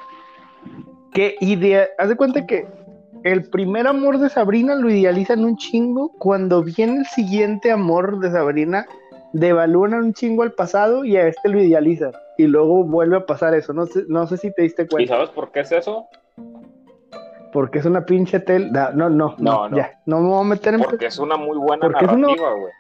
Que 1.12 1.36
idea, 1.42 1.86
haz 1.98 2.08
de 2.08 2.16
cuenta 2.16 2.46
que 2.46 2.66
el 3.22 3.44
primer 3.50 3.88
amor 3.88 4.20
de 4.20 4.30
Sabrina 4.30 4.74
lo 4.74 4.88
idealizan 4.88 5.44
un 5.44 5.58
chingo. 5.58 6.12
Cuando 6.18 6.62
viene 6.62 7.00
el 7.00 7.04
siguiente 7.04 7.70
amor 7.70 8.20
de 8.20 8.30
Sabrina, 8.30 8.86
devalúan 9.32 9.94
un 9.94 10.12
chingo 10.14 10.42
al 10.42 10.52
pasado 10.52 11.04
y 11.04 11.16
a 11.16 11.26
este 11.28 11.49
lo 11.49 11.60
idealizan. 11.62 12.12
Y 12.38 12.46
luego 12.46 12.84
vuelve 12.84 13.16
a 13.18 13.26
pasar 13.26 13.54
eso. 13.54 13.72
No 13.72 13.87
sé, 13.87 14.04
no 14.08 14.26
sé 14.26 14.37
si 14.37 14.52
te 14.52 14.62
diste 14.62 14.82
¿Y 14.84 14.87
cuenta. 14.88 15.14
sabes 15.14 15.30
por 15.30 15.52
qué 15.52 15.60
es 15.60 15.72
eso? 15.72 16.06
Porque 17.52 17.80
es 17.80 17.84
una 17.84 18.04
pinche 18.06 18.40
tel. 18.40 18.70
No, 18.72 18.90
no, 18.92 19.08
no, 19.10 19.34
No, 19.38 19.68
no. 19.68 19.76
ya. 19.76 20.00
No 20.06 20.20
me 20.20 20.28
voy 20.28 20.40
a 20.40 20.44
meter 20.49 20.75
en. 20.75 20.80
Porque 20.82 21.06
es 21.06 21.18
una 21.18 21.37
muy 21.37 21.58
buena 21.58 21.80
Porque 21.82 22.06
narrativa, 22.06 22.52
güey. 22.52 22.72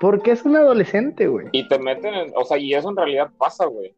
Porque 0.00 0.30
es 0.32 0.44
un 0.44 0.56
adolescente, 0.56 1.26
güey. 1.28 1.48
Y 1.52 1.66
te 1.68 1.78
meten 1.78 2.14
en, 2.14 2.32
o 2.36 2.44
sea, 2.44 2.58
y 2.58 2.74
eso 2.74 2.90
en 2.90 2.96
realidad 2.96 3.30
pasa, 3.38 3.66
güey. 3.66 3.94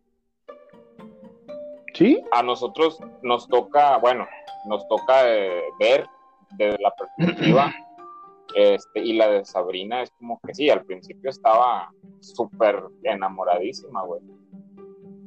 ¿Sí? 1.95 2.23
A 2.33 2.43
nosotros 2.43 2.99
nos 3.23 3.49
toca, 3.49 3.97
bueno, 3.99 4.27
nos 4.69 4.87
toca 4.89 5.27
eh, 5.27 5.63
ver 5.81 6.07
desde 6.59 6.79
la 6.83 6.93
perspectiva, 6.93 7.73
este, 8.59 9.01
y 9.01 9.13
la 9.13 9.29
de 9.29 9.45
Sabrina 9.45 10.01
es 10.01 10.11
como 10.13 10.41
que 10.43 10.55
sí, 10.55 10.71
al 10.71 10.83
principio 10.83 11.29
estaba 11.29 11.93
súper 12.21 12.83
enamoradísima, 13.03 14.03
güey. 14.03 14.23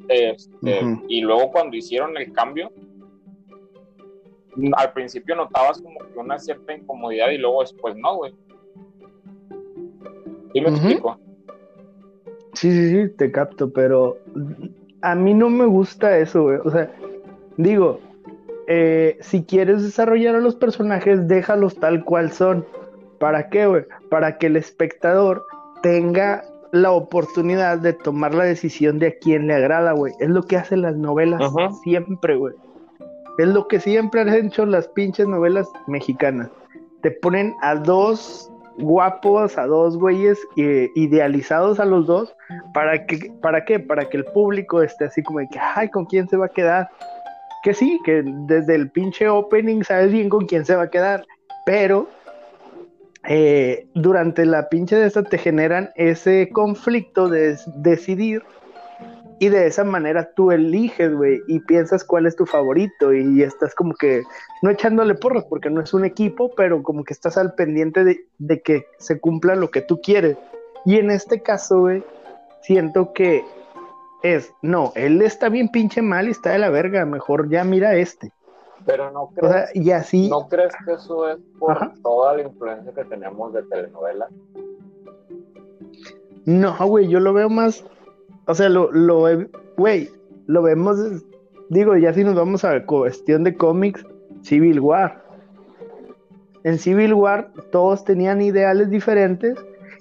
Este. 0.07 0.81
Y 1.07 1.21
luego 1.21 1.51
cuando 1.51 1.77
hicieron 1.77 2.17
el 2.17 2.33
cambio, 2.33 2.71
al 4.75 4.93
principio 4.93 5.35
notabas 5.35 5.79
como 5.79 5.99
que 5.99 6.17
una 6.17 6.39
cierta 6.39 6.73
incomodidad 6.73 7.29
y 7.29 7.37
luego 7.37 7.61
después 7.61 7.95
no, 7.97 8.15
güey. 8.15 8.33
¿Sí 10.51 10.61
me 10.61 10.69
Ujú. 10.69 10.77
explico? 10.77 11.19
Sí, 12.53 12.71
sí, 12.71 12.89
sí, 12.89 13.15
te 13.15 13.31
capto, 13.31 13.71
pero 13.71 14.17
a 15.03 15.13
mí 15.13 15.35
no 15.35 15.51
me 15.51 15.67
gusta 15.67 16.17
eso, 16.17 16.41
güey. 16.41 16.57
O 16.65 16.71
sea, 16.71 16.91
digo, 17.57 17.99
eh, 18.67 19.19
si 19.21 19.43
quieres 19.43 19.83
desarrollar 19.83 20.33
a 20.33 20.39
los 20.39 20.55
personajes, 20.55 21.27
déjalos 21.27 21.75
tal 21.75 22.03
cual 22.03 22.31
son. 22.31 22.65
¿Para 23.19 23.49
qué, 23.49 23.67
güey? 23.67 23.83
Para 24.09 24.37
que 24.37 24.47
el 24.47 24.55
espectador 24.55 25.45
tenga 25.81 26.43
la 26.71 26.91
oportunidad 26.91 27.79
de 27.79 27.93
tomar 27.93 28.33
la 28.33 28.43
decisión 28.43 28.99
de 28.99 29.07
a 29.07 29.17
quién 29.19 29.47
le 29.47 29.55
agrada, 29.55 29.93
güey. 29.93 30.13
Es 30.19 30.29
lo 30.29 30.43
que 30.43 30.57
hacen 30.57 30.83
las 30.83 30.95
novelas 30.95 31.41
Ajá. 31.41 31.71
siempre, 31.83 32.35
güey. 32.35 32.53
Es 33.37 33.47
lo 33.47 33.67
que 33.67 33.79
siempre 33.79 34.21
han 34.21 34.29
hecho 34.29 34.65
las 34.65 34.87
pinches 34.89 35.27
novelas 35.27 35.67
mexicanas. 35.87 36.49
Te 37.01 37.11
ponen 37.11 37.55
a 37.61 37.75
dos 37.75 38.51
guapos, 38.79 39.57
a 39.57 39.65
dos 39.65 39.97
güeyes 39.97 40.39
eh, 40.57 40.89
idealizados 40.95 41.79
a 41.79 41.85
los 41.85 42.07
dos, 42.07 42.33
¿para 42.73 43.05
que 43.05 43.31
¿para 43.41 43.65
qué? 43.65 43.79
Para 43.79 44.05
que 44.09 44.17
el 44.17 44.25
público 44.25 44.81
esté 44.81 45.05
así 45.05 45.21
como 45.23 45.39
de 45.39 45.47
que, 45.49 45.59
ay, 45.59 45.89
¿con 45.89 46.05
quién 46.05 46.27
se 46.27 46.37
va 46.37 46.45
a 46.47 46.49
quedar? 46.49 46.89
Que 47.63 47.73
sí, 47.73 47.99
que 48.05 48.23
desde 48.47 48.75
el 48.75 48.89
pinche 48.89 49.27
opening 49.27 49.83
sabes 49.83 50.11
bien 50.11 50.29
con 50.29 50.45
quién 50.45 50.65
se 50.65 50.75
va 50.75 50.83
a 50.83 50.89
quedar, 50.89 51.25
pero 51.65 52.07
eh, 53.27 53.87
durante 53.95 54.45
la 54.45 54.69
pinche 54.69 54.95
de 54.95 55.07
esta 55.07 55.23
te 55.23 55.37
generan 55.37 55.91
ese 55.95 56.49
conflicto 56.51 57.27
de 57.27 57.57
decidir 57.75 58.43
y 59.39 59.49
de 59.49 59.67
esa 59.67 59.83
manera 59.83 60.31
tú 60.35 60.51
eliges, 60.51 61.13
güey, 61.13 61.41
y 61.47 61.59
piensas 61.61 62.03
cuál 62.03 62.25
es 62.25 62.35
tu 62.35 62.45
favorito 62.45 63.13
y 63.13 63.41
estás 63.41 63.73
como 63.73 63.93
que 63.93 64.23
no 64.61 64.69
echándole 64.69 65.15
porras 65.15 65.45
porque 65.45 65.69
no 65.69 65.81
es 65.81 65.93
un 65.93 66.03
equipo, 66.03 66.51
pero 66.55 66.83
como 66.83 67.05
que 67.05 67.13
estás 67.13 67.37
al 67.37 67.53
pendiente 67.53 68.03
de, 68.03 68.25
de 68.37 68.61
que 68.61 68.85
se 68.97 69.19
cumpla 69.19 69.55
lo 69.55 69.71
que 69.71 69.81
tú 69.81 70.01
quieres. 70.01 70.37
Y 70.85 70.97
en 70.97 71.09
este 71.09 71.41
caso, 71.41 71.81
güey, 71.81 72.03
siento 72.61 73.13
que 73.13 73.43
es, 74.23 74.51
no, 74.61 74.91
él 74.95 75.21
está 75.21 75.47
bien 75.47 75.69
pinche 75.69 76.01
mal 76.01 76.27
y 76.27 76.31
está 76.31 76.51
de 76.51 76.59
la 76.59 76.69
verga, 76.69 77.05
mejor 77.05 77.49
ya 77.49 77.63
mira 77.63 77.95
este. 77.95 78.33
Pero 78.85 79.11
no 79.11 79.23
O 79.23 79.33
crees, 79.33 79.53
sea, 79.53 79.65
y 79.73 79.91
así, 79.91 80.29
¿no 80.29 80.47
crees 80.47 80.73
que 80.85 80.93
eso 80.93 81.29
es 81.29 81.37
por 81.59 81.71
Ajá. 81.71 81.93
toda 82.01 82.35
la 82.37 82.43
influencia 82.43 82.91
que 82.93 83.03
tenemos 83.05 83.53
de 83.53 83.63
telenovelas? 83.63 84.29
no, 86.45 86.75
güey, 86.87 87.07
yo 87.07 87.19
lo 87.19 87.33
veo 87.33 87.49
más, 87.49 87.85
o 88.47 88.55
sea, 88.55 88.69
lo, 88.69 88.91
lo, 88.91 89.25
güey, 89.77 90.09
lo 90.47 90.63
vemos, 90.63 90.97
digo, 91.69 91.95
ya 91.95 92.13
si 92.13 92.23
nos 92.23 92.35
vamos 92.35 92.65
a 92.65 92.85
cuestión 92.85 93.43
de 93.43 93.55
cómics, 93.55 94.03
Civil 94.41 94.79
War. 94.79 95.21
En 96.63 96.77
Civil 96.79 97.13
War 97.13 97.51
todos 97.71 98.03
tenían 98.03 98.41
ideales 98.41 98.89
diferentes 98.89 99.57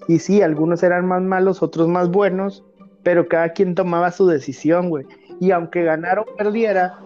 y 0.07 0.19
sí, 0.21 0.41
algunos 0.43 0.83
eran 0.83 1.07
más 1.07 1.23
malos, 1.23 1.63
otros 1.63 1.87
más 1.89 2.11
buenos, 2.11 2.65
pero 3.03 3.29
cada 3.29 3.51
quien 3.51 3.75
tomaba 3.75 4.11
su 4.11 4.27
decisión, 4.27 4.89
güey. 4.89 5.07
Y 5.41 5.51
aunque 5.51 5.85
ganara 5.85 6.23
o 6.23 6.37
perdiera, 6.37 6.99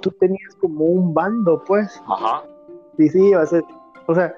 tú 0.00 0.10
tenías 0.18 0.54
como 0.60 0.84
un 0.84 1.14
bando, 1.14 1.62
pues. 1.66 2.00
Ajá. 2.06 2.42
Sí, 2.96 3.08
sí, 3.08 3.34
o 3.34 3.46
sea, 3.46 3.60
o 4.06 4.14
sea, 4.14 4.34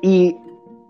y, 0.00 0.36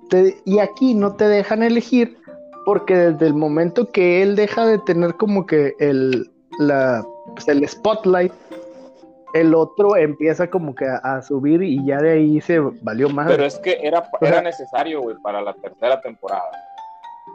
te- 0.09 0.41
y 0.45 0.59
aquí 0.59 0.95
no 0.95 1.15
te 1.17 1.27
dejan 1.29 1.62
elegir 1.62 2.17
porque 2.65 2.97
desde 2.97 3.27
el 3.27 3.35
momento 3.35 3.91
que 3.91 4.23
él 4.23 4.37
deja 4.37 4.65
de 4.67 4.79
tener 4.79 5.15
como 5.17 5.47
que 5.47 5.75
el, 5.79 6.31
la, 6.59 7.05
pues, 7.35 7.49
el 7.49 7.67
spotlight, 7.69 8.33
el 9.35 9.55
otro 9.55 9.97
empieza 9.97 10.49
como 10.49 10.75
que 10.75 10.87
a, 10.87 10.97
a 10.99 11.23
subir 11.23 11.62
y 11.62 11.85
ya 11.85 11.99
de 11.99 12.11
ahí 12.12 12.41
se 12.41 12.61
valió 12.61 13.09
más. 13.09 13.27
Pero 13.29 13.45
es 13.45 13.59
que 13.59 13.79
era, 13.83 14.09
era 14.21 14.41
necesario, 14.43 15.01
güey, 15.03 15.17
para 15.23 15.41
la 15.43 15.55
tercera 15.55 16.01
temporada. 16.01 16.51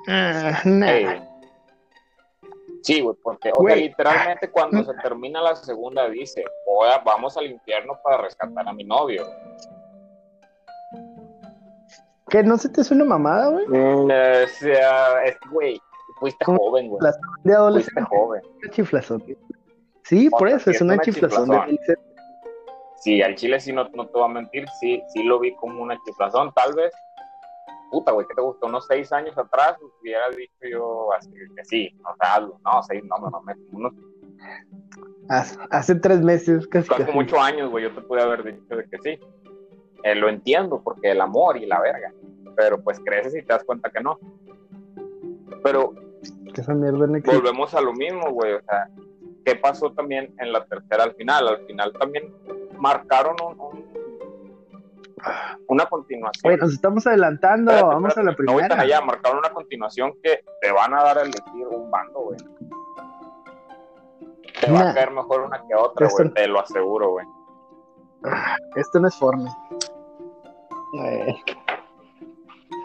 Ah, 0.08 0.62
nah. 0.63 0.92
Ey. 0.92 1.06
Sí, 2.88 3.01
güey, 3.01 3.17
porque, 3.22 3.51
o 3.53 3.62
sea, 3.67 3.75
literalmente 3.75 4.50
cuando 4.50 4.82
se 4.84 4.94
termina 5.01 5.41
la 5.41 5.56
segunda 5.58 6.08
dice, 6.10 6.46
"Voy 6.65 6.88
a- 6.89 7.00
vamos 7.00 7.36
al 7.38 7.48
infierno 7.48 8.00
para 8.01 8.20
rescatar 8.22 8.65
a 8.65 8.72
mi 8.72 8.86
novio. 8.86 9.24
Que 12.29 12.44
no 12.44 12.58
se 12.58 12.70
te 12.70 12.84
suena 12.84 13.03
mamada, 13.03 13.50
güey. 13.50 13.67
Mm, 13.67 14.10
eh, 14.12 14.44
o 14.46 14.48
sea, 14.48 15.24
es, 15.25 15.38
güey, 15.51 15.79
fuiste 16.20 16.46
Mm, 16.50 16.56
joven, 16.58 16.88
güey. 16.89 17.00
De 17.01 17.12
Fuiste 17.12 17.53
adolescente, 17.53 18.01
joven. 18.10 18.41
una 18.63 18.72
chiflazón. 18.72 19.24
Sí, 20.03 20.29
O 20.32 20.38
por 20.38 20.48
eso, 20.48 20.72
es 20.72 20.82
una 20.82 20.94
una 20.94 21.03
chiflazón. 21.03 21.46
chiflazón. 21.50 21.77
Sí, 23.00 23.22
al 23.22 23.36
chile 23.36 23.60
sí 23.60 23.72
no, 23.74 23.84
no 23.94 24.06
te 24.08 24.13
voy 24.13 24.24
a 24.24 24.27
mentir, 24.34 24.65
sí, 24.79 25.01
sí 25.13 25.24
lo 25.24 25.39
vi 25.39 25.53
como 25.56 25.82
una 25.84 25.98
chiflazón, 26.06 26.53
tal 26.53 26.74
vez. 26.74 26.94
Puta, 27.91 28.12
güey, 28.12 28.27
¿qué 28.27 28.36
te 28.36 28.41
gustó? 28.41 28.67
Unos 28.67 28.86
seis 28.88 29.12
años 29.13 29.38
atrás 29.38 29.77
hubiera 30.01 30.29
dicho 30.29 30.53
yo 30.70 31.13
así 31.13 31.29
que 31.56 31.63
sí, 31.65 31.89
o 32.03 32.15
sea, 32.22 32.36
hazlo. 32.36 32.60
no, 32.65 32.84
seis, 32.84 33.03
no, 33.06 33.17
no, 33.17 33.29
no, 33.29 33.41
me- 33.41 33.56
unos 33.72 33.94
Hace, 35.29 35.58
hace 35.72 35.96
tres 35.96 36.22
meses, 36.22 36.67
casi. 36.67 36.91
Hace 36.94 37.12
muchos 37.12 37.38
años, 37.39 37.70
güey, 37.70 37.84
yo 37.86 37.94
te 37.94 38.01
pude 38.01 38.22
haber 38.22 38.44
dicho 38.44 38.75
de 38.75 38.88
que 38.88 38.98
sí. 39.00 39.20
Eh, 40.03 40.15
lo 40.15 40.29
entiendo, 40.29 40.82
porque 40.82 41.12
el 41.12 41.20
amor 41.22 41.58
y 41.58 41.65
la 41.65 41.82
verga. 41.82 42.13
Pero 42.56 42.82
pues 42.82 43.00
creces 43.03 43.36
y 43.36 43.41
te 43.41 43.51
das 43.53 43.63
cuenta 43.65 43.89
que 43.89 44.01
no. 44.01 44.17
Pero 45.63 45.94
Que 46.53 46.62
esa 46.62 46.74
mierda 46.74 47.08
no 47.08 47.17
existe. 47.17 47.36
volvemos 47.38 47.74
a 47.74 47.82
lo 47.82 47.94
mismo, 47.94 48.32
güey. 48.32 48.53
O 48.53 48.62
sea, 48.62 48.89
¿qué 49.44 49.56
pasó 49.56 49.91
también 49.91 50.34
en 50.39 50.53
la 50.53 50.65
tercera 50.65 51.03
al 51.03 51.13
final? 51.15 51.48
Al 51.48 51.65
final 51.65 51.91
también 52.00 52.34
marcaron 52.79 53.36
un, 53.46 53.60
un- 53.60 53.88
una 55.67 55.86
continuación. 55.86 56.41
Güey, 56.43 56.57
nos 56.57 56.74
estamos 56.74 57.05
adelantando, 57.07 57.71
Espérate, 57.71 57.95
vamos 57.95 58.09
espérate, 58.09 58.19
a 58.19 58.24
la 58.24 58.45
No 58.45 58.53
voy 58.53 58.62
tan 58.63 58.69
primera. 58.77 58.95
allá, 58.97 59.05
marcaron 59.05 59.38
una 59.39 59.50
continuación 59.50 60.13
que 60.24 60.43
te 60.62 60.71
van 60.71 60.93
a 60.93 61.03
dar 61.03 61.17
a 61.17 61.21
elegir 61.21 61.67
un 61.69 61.89
bando, 61.91 62.19
güey. 62.19 62.38
Te 64.62 64.71
va 64.71 64.89
a 64.89 64.93
caer 64.93 65.12
mejor 65.12 65.41
una 65.41 65.59
que 65.67 65.75
otra, 65.75 66.07
Esto- 66.07 66.24
güey, 66.24 66.33
te 66.33 66.47
lo 66.47 66.59
aseguro, 66.59 67.12
güey. 67.12 67.25
Esto 68.75 69.00
no 69.00 69.07
es 69.07 69.15
Fortnite. 69.15 69.51
Eh, 71.03 71.36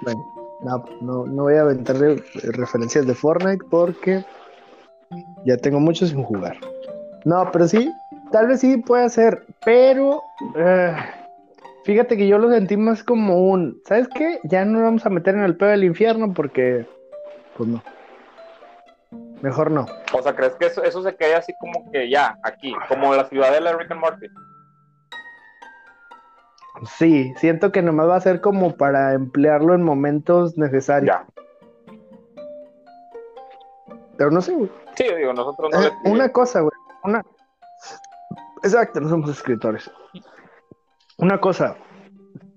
Bueno, 0.02 0.20
no, 0.64 0.84
no, 1.00 1.26
no 1.26 1.42
voy 1.44 1.54
a 1.54 1.60
aventar 1.62 1.96
re- 1.96 2.22
referencias 2.42 3.06
de 3.06 3.14
Fortnite 3.14 3.64
porque 3.70 4.24
ya 5.46 5.56
tengo 5.56 5.78
mucho 5.80 6.06
sin 6.06 6.22
jugar. 6.24 6.56
No, 7.24 7.48
pero 7.52 7.68
sí, 7.68 7.90
tal 8.32 8.48
vez 8.48 8.60
sí 8.60 8.78
puede 8.78 9.08
ser, 9.08 9.46
pero 9.64 10.20
eh, 10.56 10.94
fíjate 11.84 12.16
que 12.16 12.26
yo 12.26 12.38
lo 12.38 12.50
sentí 12.50 12.76
más 12.76 13.02
como 13.04 13.38
un, 13.48 13.80
¿sabes 13.84 14.08
qué? 14.14 14.40
Ya 14.44 14.64
no 14.64 14.72
nos 14.72 14.82
vamos 14.82 15.06
a 15.06 15.10
meter 15.10 15.34
en 15.34 15.42
el 15.42 15.56
pedo 15.56 15.70
del 15.70 15.84
infierno 15.84 16.32
porque, 16.32 16.86
pues 17.56 17.68
no. 17.68 17.82
mejor 19.42 19.70
no. 19.70 19.86
O 20.12 20.22
sea, 20.22 20.34
¿crees 20.34 20.54
que 20.54 20.66
eso, 20.66 20.82
eso 20.82 21.02
se 21.02 21.14
quede 21.16 21.34
así 21.34 21.52
como 21.60 21.90
que 21.90 22.08
ya, 22.10 22.36
aquí, 22.42 22.74
como 22.88 23.14
la 23.14 23.24
ciudadela 23.28 23.70
de 23.72 23.78
Rick 23.78 23.90
and 23.90 24.00
Morty? 24.00 24.26
Sí, 26.98 27.32
siento 27.36 27.70
que 27.70 27.82
nomás 27.82 28.08
va 28.08 28.16
a 28.16 28.20
ser 28.20 28.40
como 28.40 28.76
para 28.76 29.12
emplearlo 29.14 29.74
en 29.74 29.82
momentos 29.82 30.56
necesarios. 30.58 31.14
Ya. 31.14 31.26
Pero 34.16 34.30
no 34.30 34.40
sé, 34.40 34.54
güey. 34.54 34.70
Sí, 34.96 35.04
digo, 35.16 35.32
nosotros 35.32 35.70
no 35.72 35.82
Eh, 35.82 35.92
una 36.04 36.30
cosa, 36.30 36.60
güey. 36.60 36.72
Una. 37.04 37.22
Exacto, 38.62 39.00
no 39.00 39.08
somos 39.08 39.30
escritores. 39.30 39.90
Una 41.22 41.40
cosa. 41.40 41.76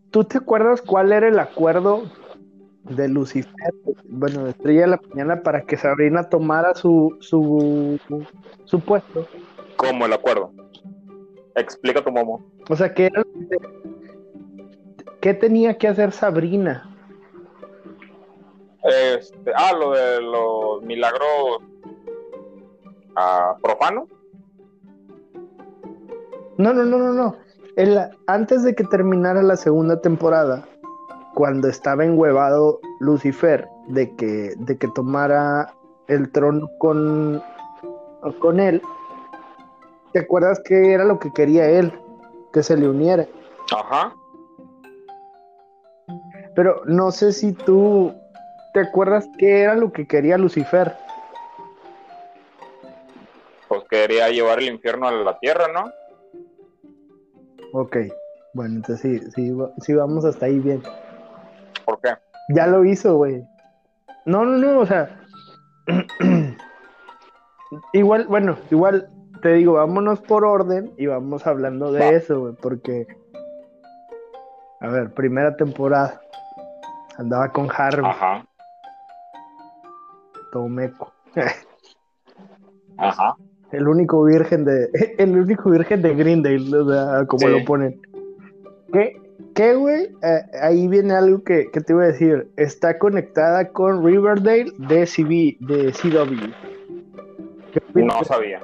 ¿Tú 0.09 0.23
te 0.23 0.39
acuerdas 0.39 0.81
cuál 0.81 1.11
era 1.11 1.27
el 1.27 1.37
acuerdo 1.37 2.05
de 2.81 3.07
Lucifer, 3.07 3.53
bueno, 4.05 4.45
de 4.45 4.49
Estrella 4.49 4.81
de 4.81 4.87
la 4.87 5.01
Mañana, 5.09 5.43
para 5.43 5.61
que 5.61 5.77
Sabrina 5.77 6.27
tomara 6.29 6.73
su, 6.73 7.15
su, 7.19 7.99
su 8.63 8.79
puesto? 8.79 9.27
¿Cómo 9.77 10.07
el 10.07 10.13
acuerdo? 10.13 10.51
Explica 11.53 12.03
tu 12.03 12.11
momo. 12.11 12.43
O 12.67 12.75
sea, 12.75 12.91
¿qué, 12.91 13.11
¿qué 15.21 15.35
tenía 15.35 15.77
que 15.77 15.87
hacer 15.87 16.11
Sabrina? 16.11 16.89
Este, 18.83 19.51
ah, 19.55 19.73
lo 19.77 19.91
de 19.91 20.21
los 20.21 20.81
milagros 20.81 21.59
ah, 23.15 23.57
profanos. 23.61 24.09
No, 26.57 26.73
no, 26.73 26.83
no, 26.83 26.97
no, 26.97 27.13
no. 27.13 27.44
El- 27.75 28.09
antes 28.27 28.63
de 28.63 28.73
que 28.75 28.83
terminara 28.85 29.41
la 29.43 29.57
segunda 29.57 29.99
temporada, 29.99 30.63
cuando 31.33 31.67
estaba 31.67 32.05
enhuevado 32.05 32.79
Lucifer 32.99 33.67
de 33.87 34.15
que, 34.15 34.53
de 34.57 34.77
que 34.77 34.87
tomara 34.89 35.73
el 36.07 36.31
trono 36.31 36.69
con, 36.77 37.43
con 38.39 38.59
él, 38.59 38.81
¿te 40.13 40.19
acuerdas 40.19 40.61
que 40.63 40.93
era 40.93 41.03
lo 41.03 41.19
que 41.19 41.31
quería 41.33 41.67
él? 41.69 41.91
Que 42.53 42.63
se 42.63 42.77
le 42.77 42.87
uniera. 42.87 43.25
Ajá. 43.75 44.13
Pero 46.55 46.81
no 46.85 47.11
sé 47.11 47.33
si 47.33 47.51
tú 47.51 48.13
te 48.73 48.79
acuerdas 48.79 49.27
qué 49.37 49.61
era 49.63 49.75
lo 49.75 49.91
que 49.91 50.07
quería 50.07 50.37
Lucifer. 50.37 50.95
Pues 53.67 53.83
quería 53.89 54.29
llevar 54.29 54.59
el 54.59 54.69
infierno 54.69 55.07
a 55.07 55.11
la 55.11 55.37
tierra, 55.39 55.67
¿no? 55.73 55.91
Ok, 57.77 57.97
bueno, 58.53 58.75
entonces 58.75 59.01
sí, 59.01 59.31
sí, 59.31 59.53
sí 59.79 59.93
vamos 59.93 60.23
hasta 60.23 60.45
ahí 60.45 60.59
bien. 60.59 60.81
¿Por 61.83 61.99
qué? 61.99 62.11
Ya 62.55 62.67
lo 62.67 62.85
hizo, 62.85 63.17
güey. 63.17 63.45
No, 64.25 64.45
no, 64.45 64.57
no, 64.57 64.79
o 64.79 64.85
sea. 64.85 65.19
igual, 67.91 68.27
bueno, 68.27 68.57
igual 68.71 69.09
te 69.41 69.55
digo, 69.55 69.73
vámonos 69.73 70.21
por 70.21 70.45
orden 70.45 70.93
y 70.97 71.07
vamos 71.07 71.45
hablando 71.45 71.91
de 71.91 71.99
Va. 71.99 72.11
eso, 72.11 72.39
güey, 72.39 72.53
porque. 72.61 73.07
A 74.79 74.87
ver, 74.87 75.13
primera 75.13 75.57
temporada. 75.57 76.21
Andaba 77.17 77.51
con 77.51 77.69
Harvey, 77.69 78.09
Ajá. 78.09 78.45
todo 80.53 80.69
meco. 80.69 81.11
Ajá. 82.97 83.35
El 83.71 83.87
único 83.87 84.23
virgen 84.23 84.65
de. 84.65 84.89
El 85.17 85.37
único 85.37 85.69
virgen 85.69 86.01
de 86.01 86.15
Greendale, 86.15 86.77
o 86.77 86.89
sea, 86.89 87.25
como 87.25 87.47
Sí. 87.47 87.59
lo 87.59 87.65
ponen. 87.65 87.99
¿Qué, 88.93 89.19
qué, 89.53 89.75
güey? 89.75 90.11
Eh, 90.23 90.41
ahí 90.61 90.87
viene 90.87 91.13
algo 91.13 91.43
que, 91.43 91.69
que 91.71 91.81
te 91.81 91.93
iba 91.93 92.03
a 92.03 92.07
decir. 92.07 92.47
Está 92.57 92.97
conectada 92.99 93.69
con 93.69 94.05
Riverdale 94.05 94.71
de, 94.77 95.05
CB, 95.05 95.57
de 95.65 95.91
CW. 95.91 96.53
No 97.95 98.23
sabía. 98.23 98.61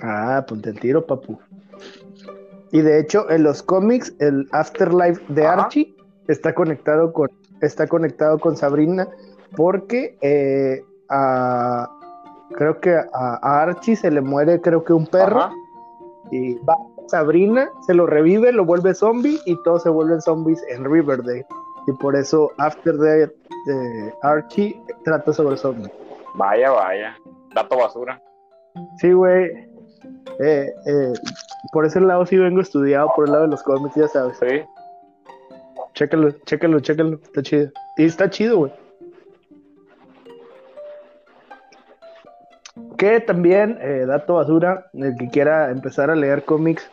Ah, 0.00 0.44
ponte 0.48 0.70
el 0.70 0.78
tiro, 0.78 1.04
papu. 1.06 1.38
Y 2.70 2.80
de 2.82 3.00
hecho, 3.00 3.28
en 3.30 3.42
los 3.42 3.62
cómics, 3.62 4.14
el 4.20 4.46
Afterlife 4.52 5.20
de 5.28 5.46
Ajá. 5.46 5.64
Archie 5.64 5.94
está 6.28 6.54
conectado 6.54 7.12
con, 7.12 7.28
está 7.62 7.86
conectado 7.86 8.38
con 8.38 8.56
Sabrina 8.56 9.08
porque 9.56 10.16
eh, 10.20 10.82
a- 11.08 11.90
creo 12.56 12.80
que 12.80 12.94
a, 12.94 13.62
Archie 13.62 13.96
se 13.96 14.10
le 14.10 14.20
muere, 14.20 14.60
creo 14.60 14.84
que 14.84 14.92
un 14.92 15.06
perro, 15.06 15.40
Ajá. 15.40 15.52
y 16.30 16.54
va 16.58 16.76
Sabrina, 17.08 17.70
se 17.86 17.94
lo 17.94 18.06
revive, 18.06 18.52
lo 18.52 18.64
vuelve 18.64 18.94
zombie 18.94 19.40
y 19.46 19.56
todos 19.62 19.82
se 19.82 19.88
vuelven 19.88 20.20
zombies 20.20 20.62
en 20.68 20.84
Riverdale. 20.84 21.46
Y 21.86 21.92
por 21.92 22.14
eso 22.14 22.52
After 22.58 22.96
Death 22.96 23.32
de 23.66 24.14
Archie 24.22 24.80
trata 25.04 25.32
sobre 25.32 25.56
zombies. 25.56 25.90
Vaya, 26.34 26.70
vaya. 26.70 27.16
Dato 27.54 27.78
basura. 27.78 28.20
Sí, 28.98 29.12
güey. 29.12 29.46
Eh, 30.40 30.70
eh, 30.86 31.12
por 31.72 31.86
ese 31.86 32.00
lado 32.00 32.26
sí 32.26 32.36
vengo 32.36 32.60
estudiado, 32.60 33.10
por 33.16 33.26
el 33.26 33.32
lado 33.32 33.44
de 33.44 33.50
los 33.50 33.62
cómics, 33.62 33.94
ya 33.96 34.06
sabes. 34.08 34.38
Sí. 34.38 34.62
Chécalo, 35.94 36.30
chécalo, 36.44 36.80
chécalo. 36.80 37.18
Está 37.24 37.42
chido. 37.42 37.70
Y 37.96 38.04
está 38.04 38.30
chido, 38.30 38.58
güey. 38.58 38.72
Que 42.98 43.20
también, 43.20 43.78
eh, 43.80 44.04
dato 44.06 44.34
basura, 44.34 44.90
el 44.92 45.16
que 45.16 45.28
quiera 45.28 45.70
empezar 45.70 46.10
a 46.10 46.16
leer 46.16 46.44
cómics 46.44 46.90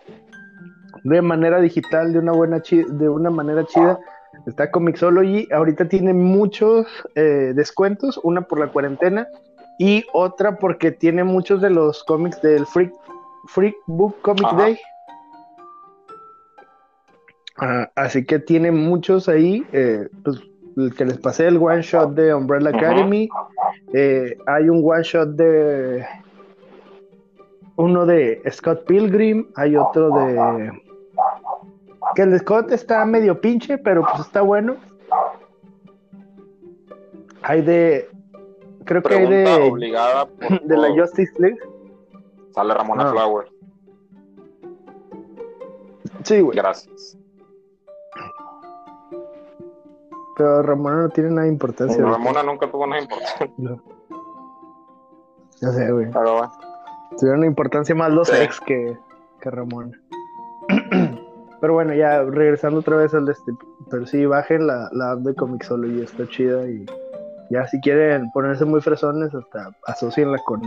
de 1.03 1.21
manera 1.21 1.59
digital, 1.59 2.13
de 2.13 2.19
una 2.19 2.31
buena 2.31 2.59
de 2.59 3.09
una 3.09 3.29
manera 3.31 3.65
chida, 3.65 3.99
está 4.45 4.69
Comixology. 4.69 5.47
Ahorita 5.51 5.87
tiene 5.87 6.13
muchos 6.13 6.85
eh, 7.15 7.53
descuentos, 7.55 8.19
una 8.23 8.41
por 8.41 8.59
la 8.59 8.67
cuarentena 8.67 9.27
y 9.79 10.03
otra 10.13 10.57
porque 10.57 10.91
tiene 10.91 11.23
muchos 11.23 11.59
de 11.61 11.71
los 11.71 12.03
cómics 12.03 12.41
del 12.41 12.65
Freak, 12.67 12.93
Freak 13.47 13.75
Book 13.87 14.15
Comic 14.21 14.45
Ajá. 14.45 14.57
Day. 14.57 14.77
Ah, 17.57 17.89
así 17.95 18.25
que 18.25 18.39
tiene 18.39 18.71
muchos 18.71 19.27
ahí. 19.27 19.65
eh, 19.71 20.07
pues, 20.23 20.39
el 20.77 20.93
que 20.95 21.05
les 21.05 21.17
pasé 21.17 21.47
el 21.47 21.57
one 21.57 21.81
shot 21.81 22.11
de 22.13 22.33
Umbrella. 22.33 22.69
Academy. 22.69 23.29
eh, 23.93 24.37
hay 24.47 24.69
un 24.69 24.81
one 24.83 25.03
shot 25.03 25.29
de 25.29 26.05
uno 27.77 28.05
de 28.05 28.41
Scott 28.51 28.85
Pilgrim. 28.85 29.47
Hay 29.55 29.75
otro 29.75 30.09
de 30.09 30.71
que 32.15 32.21
el 32.21 32.39
Scott 32.39 32.71
está 32.71 33.05
medio 33.05 33.39
pinche, 33.41 33.77
pero 33.77 34.01
pues 34.03 34.21
está 34.27 34.41
bueno. 34.41 34.75
Hay 37.41 37.61
de 37.61 38.09
creo 38.85 39.01
que 39.03 39.15
hay 39.15 39.27
de, 39.27 39.69
obligada 39.69 40.25
por 40.27 40.61
de 40.63 40.77
la. 40.77 40.89
Justice 40.89 41.33
League. 41.37 41.59
Sale 42.51 42.73
Ramona 42.73 43.09
Ah. 43.09 43.11
Flowers. 43.11 43.51
Sí, 46.23 46.39
güey. 46.41 46.57
Gracias. 46.57 47.17
Pero 50.37 50.61
Ramona 50.61 51.03
no 51.03 51.09
tiene 51.09 51.29
nada 51.29 51.43
de 51.43 51.49
importancia. 51.49 51.97
güey. 52.01 52.11
Ramona 52.13 52.43
nunca 52.43 52.69
tuvo 52.69 52.85
nada 52.87 53.01
importante. 53.01 53.53
No. 53.57 53.81
Ya 55.61 55.69
sé, 55.71 55.91
güey. 55.91 56.11
Pero 56.11 56.33
bueno. 56.33 56.51
Tuvieron 57.17 57.45
importancia 57.45 57.95
más 57.95 58.11
los 58.11 58.27
Sí. 58.27 58.35
ex 58.41 58.59
que, 58.61 58.97
que 59.39 59.49
Ramona. 59.49 59.91
Pero 61.61 61.73
bueno, 61.73 61.93
ya 61.93 62.21
regresando 62.23 62.81
otra 62.81 62.97
vez 62.97 63.13
al 63.13 63.25
de 63.25 63.31
este. 63.31 63.53
Pero 63.89 64.05
sí, 64.05 64.25
bajen 64.25 64.67
la, 64.67 64.89
la 64.91 65.11
app 65.11 65.19
de 65.19 65.33
Comixology, 65.35 66.01
está 66.01 66.27
chida. 66.27 66.67
Y 66.67 66.85
ya 67.49 67.65
si 67.67 67.79
quieren 67.79 68.29
ponerse 68.33 68.65
muy 68.65 68.81
fresones, 68.81 69.33
hasta 69.33 69.69
asocienla 69.87 70.37
con, 70.45 70.61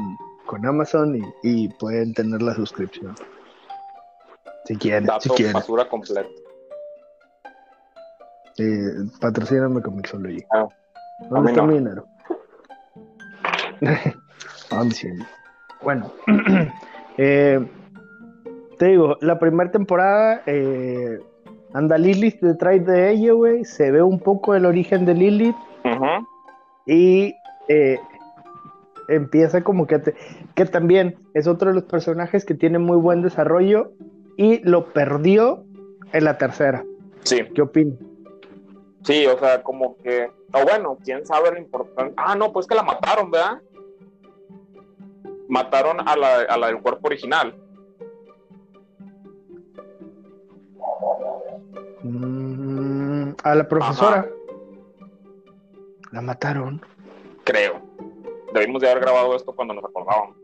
con 0.46 0.64
Amazon 0.64 1.16
y, 1.16 1.22
y 1.42 1.68
pueden 1.74 2.14
tener 2.14 2.40
la 2.40 2.54
suscripción. 2.54 3.14
Si 4.64 4.76
quieren, 4.76 5.04
Dato 5.04 5.20
si 5.20 5.28
quieren. 5.30 5.52
basura 5.52 5.86
completo. 5.88 6.28
Eh, 8.58 9.08
patrocíname 9.20 9.80
Comixology. 9.82 10.42
Ah, 10.52 10.66
a 11.20 11.28
¿Dónde 11.28 11.50
está 11.52 11.62
no. 11.62 11.68
mi 11.68 11.74
dinero? 11.78 12.04
Ah. 14.70 14.84
Bueno, 15.82 16.12
eh, 17.16 17.64
te 18.78 18.86
digo, 18.86 19.16
la 19.22 19.38
primera 19.38 19.70
temporada 19.70 20.42
eh, 20.46 21.18
anda 21.72 21.96
Lilith 21.96 22.40
detrás 22.40 22.84
de 22.84 23.10
ella, 23.12 23.32
güey. 23.32 23.64
Se 23.64 23.90
ve 23.90 24.02
un 24.02 24.18
poco 24.20 24.54
el 24.54 24.66
origen 24.66 25.06
de 25.06 25.14
Lilith 25.14 25.56
y 26.86 27.34
eh, 27.68 27.98
empieza 29.08 29.62
como 29.62 29.86
que, 29.86 29.98
te- 30.00 30.14
que 30.54 30.66
también 30.66 31.16
es 31.34 31.46
otro 31.46 31.68
de 31.70 31.74
los 31.76 31.84
personajes 31.84 32.44
que 32.44 32.54
tiene 32.54 32.78
muy 32.78 32.96
buen 32.98 33.22
desarrollo 33.22 33.92
y 34.36 34.58
lo 34.68 34.92
perdió 34.92 35.64
en 36.12 36.24
la 36.24 36.36
tercera. 36.36 36.84
Sí, 37.22 37.38
¿Qué 37.54 37.62
opinas? 37.62 37.96
Sí, 39.08 39.26
o 39.26 39.38
sea, 39.38 39.62
como 39.62 39.96
que. 39.96 40.30
O 40.52 40.64
bueno, 40.64 40.98
quién 41.02 41.24
sabe 41.24 41.50
lo 41.50 41.58
importante. 41.58 42.12
Ah, 42.18 42.34
no, 42.34 42.52
pues 42.52 42.66
que 42.66 42.74
la 42.74 42.82
mataron, 42.82 43.30
¿verdad? 43.30 43.62
Mataron 45.48 46.06
a 46.06 46.14
la, 46.14 46.42
a 46.42 46.58
la 46.58 46.66
del 46.66 46.82
cuerpo 46.82 47.06
original. 47.06 47.54
Mm, 52.02 53.30
a 53.42 53.54
la 53.54 53.66
profesora. 53.66 54.28
La 56.12 56.20
mataron. 56.20 56.82
Creo. 57.44 57.80
debimos 58.52 58.82
de 58.82 58.90
haber 58.90 59.02
grabado 59.02 59.34
esto 59.34 59.54
cuando 59.54 59.72
nos 59.72 59.84
acordábamos. 59.84 60.36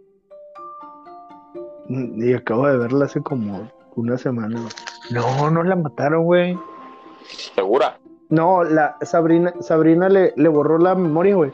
Y 1.88 2.33
acabo 2.33 2.66
de 2.66 2.79
verla 2.79 3.05
hace 3.05 3.20
como 3.20 3.70
una 3.94 4.16
semana. 4.16 4.68
No, 5.11 5.50
no 5.50 5.62
la 5.62 5.77
mataron, 5.77 6.24
güey. 6.24 6.59
¿Segura? 7.55 7.98
No, 8.35 8.64
la 8.64 8.97
Sabrina, 9.03 9.53
Sabrina 9.61 10.09
le, 10.09 10.33
le 10.37 10.49
borró 10.49 10.79
la 10.79 10.94
memoria, 10.94 11.37
güey. 11.37 11.53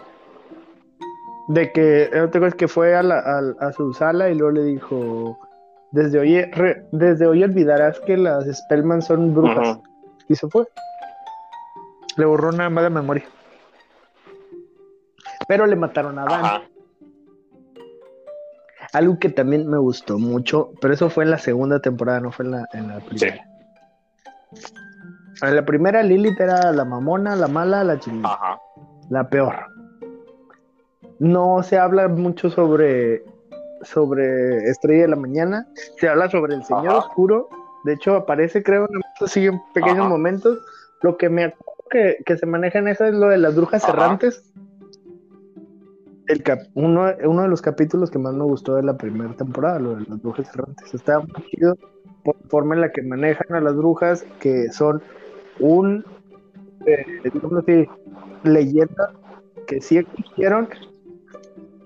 De 1.49 1.73
que, 1.73 2.09
¿no 2.14 2.31
te 2.31 2.38
acuerdas 2.38 2.55
que 2.55 2.69
fue 2.69 2.95
a, 2.95 3.03
la, 3.03 3.19
a, 3.19 3.66
a 3.66 3.73
su 3.73 3.93
sala 3.93 4.31
y 4.31 4.35
luego 4.35 4.53
le 4.53 4.62
dijo, 4.64 5.38
desde 5.90 6.19
hoy, 6.21 6.43
re- 6.45 6.87
desde 6.93 7.27
hoy 7.27 7.43
olvidarás 7.43 8.01
que 8.01 8.16
las 8.16 8.45
Spellman 8.47 9.03
son 9.03 9.35
brujas. 9.35 9.79
Y 10.29 10.37
se 10.37 10.49
fue. 10.49 10.66
Le 12.16 12.25
borró 12.25 12.53
nada 12.53 12.71
más 12.71 12.85
la 12.85 12.90
memoria. 12.90 13.25
Pero 15.49 15.66
le 15.66 15.77
mataron 15.77 16.19
a 16.19 16.25
Dan. 16.25 16.62
Algo 18.93 19.19
que 19.19 19.29
también 19.29 19.69
me 19.69 19.79
gustó 19.79 20.19
mucho, 20.19 20.71
pero 20.81 20.95
eso 20.95 21.11
fue 21.11 21.25
en 21.25 21.31
la 21.31 21.38
segunda 21.38 21.81
temporada, 21.81 22.21
no 22.21 22.33
fue 22.33 22.45
en 22.45 22.51
la, 22.53 22.69
en 22.73 22.88
la 22.88 23.01
Sí. 23.14 23.27
En 25.42 25.57
la 25.57 25.64
primera 25.64 26.03
Lilith 26.03 26.38
era 26.40 26.72
la 26.72 26.85
mamona, 26.85 27.35
la 27.37 27.48
mala, 27.48 27.83
la 27.85 27.98
chingada. 27.98 28.35
Ajá. 28.35 28.61
La 29.09 29.29
peor. 29.29 29.55
No 31.18 31.62
se 31.62 31.79
habla 31.79 32.09
mucho 32.09 32.50
sobre, 32.50 33.24
sobre 33.83 34.68
Estrella 34.68 35.03
de 35.03 35.09
la 35.09 35.16
Mañana. 35.16 35.66
Se 35.98 36.09
habla 36.09 36.31
sobre 36.31 36.55
el 36.55 36.64
Señor 36.64 36.88
Ajá. 36.88 36.96
Oscuro. 36.98 37.48
De 37.85 37.94
hecho, 37.94 38.14
aparece, 38.16 38.62
creo, 38.62 38.85
en- 38.90 39.00
así 39.24 39.46
en 39.46 39.61
pequeños 39.74 40.00
Ajá. 40.00 40.09
momentos. 40.09 40.59
Lo 41.03 41.16
que 41.16 41.29
me 41.31 41.44
acuerdo 41.44 41.85
que, 41.90 42.18
que 42.24 42.37
se 42.37 42.46
maneja 42.46 42.79
en 42.79 42.88
eso 42.88 43.05
es 43.05 43.14
lo 43.14 43.29
de 43.29 43.38
las 43.38 43.57
brujas 43.57 43.87
errantes. 43.88 44.53
El 46.29 46.42
cap- 46.42 46.61
uno, 46.74 47.07
uno 47.24 47.42
de 47.42 47.48
los 47.48 47.61
capítulos 47.62 48.11
que 48.11 48.18
más 48.18 48.35
me 48.35 48.44
gustó 48.44 48.76
de 48.76 48.83
la 48.85 48.96
primera 48.96 49.35
temporada, 49.35 49.81
lo 49.81 49.96
de 49.96 50.05
las 50.09 50.22
brujas 50.22 50.48
errantes. 50.55 50.94
Está 50.94 51.18
muy 51.18 51.42
chido 51.50 51.76
por 52.22 52.37
la 52.37 52.48
forma 52.48 52.74
en 52.76 52.81
la 52.83 52.92
que 52.92 53.03
manejan 53.03 53.57
a 53.57 53.61
las 53.61 53.74
brujas, 53.74 54.24
que 54.38 54.70
son 54.70 55.03
un, 55.61 56.05
eh, 56.87 57.05
así, 57.59 57.87
leyenda 58.42 59.12
que 59.66 59.81
sí 59.81 59.99
existieron, 59.99 60.68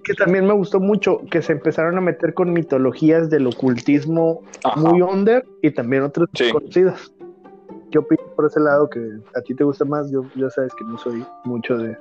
que 0.04 0.14
también 0.14 0.46
me 0.46 0.52
gustó 0.52 0.80
mucho, 0.80 1.20
que 1.30 1.42
se 1.42 1.52
empezaron 1.52 1.96
a 1.98 2.00
meter 2.00 2.34
con 2.34 2.52
mitologías 2.52 3.30
del 3.30 3.46
ocultismo 3.46 4.42
Ajá. 4.62 4.80
muy 4.80 5.02
under 5.02 5.44
y 5.62 5.70
también 5.70 6.02
otras 6.02 6.28
Sí. 6.34 6.50
conocidas. 6.52 7.12
¿Qué 7.90 7.98
opinas 7.98 8.26
por 8.34 8.46
ese 8.46 8.60
lado 8.60 8.88
que 8.90 9.00
a 9.34 9.40
ti 9.42 9.54
te 9.54 9.64
gusta 9.64 9.84
más? 9.84 10.10
Yo 10.10 10.22
ya 10.34 10.50
sabes 10.50 10.74
que 10.74 10.84
no 10.84 10.98
soy 10.98 11.24
mucho 11.44 11.76
de... 11.78 11.96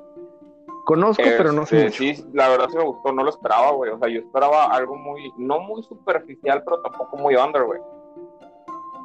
Conozco, 0.85 1.23
pero 1.37 1.53
no 1.53 1.65
sé 1.65 1.83
mucho. 1.85 1.97
Sí, 2.03 2.25
la 2.33 2.49
verdad 2.49 2.67
sí 2.69 2.75
me 2.77 2.83
gustó, 2.83 3.13
no 3.13 3.23
lo 3.23 3.29
esperaba, 3.29 3.71
güey. 3.71 3.91
O 3.91 3.99
sea, 3.99 4.09
yo 4.09 4.19
esperaba 4.19 4.65
algo 4.65 4.97
muy, 4.97 5.31
no 5.37 5.59
muy 5.61 5.81
superficial, 5.83 6.61
pero 6.65 6.81
tampoco 6.81 7.15
muy 7.17 7.35
under, 7.35 7.63
güey. 7.63 7.79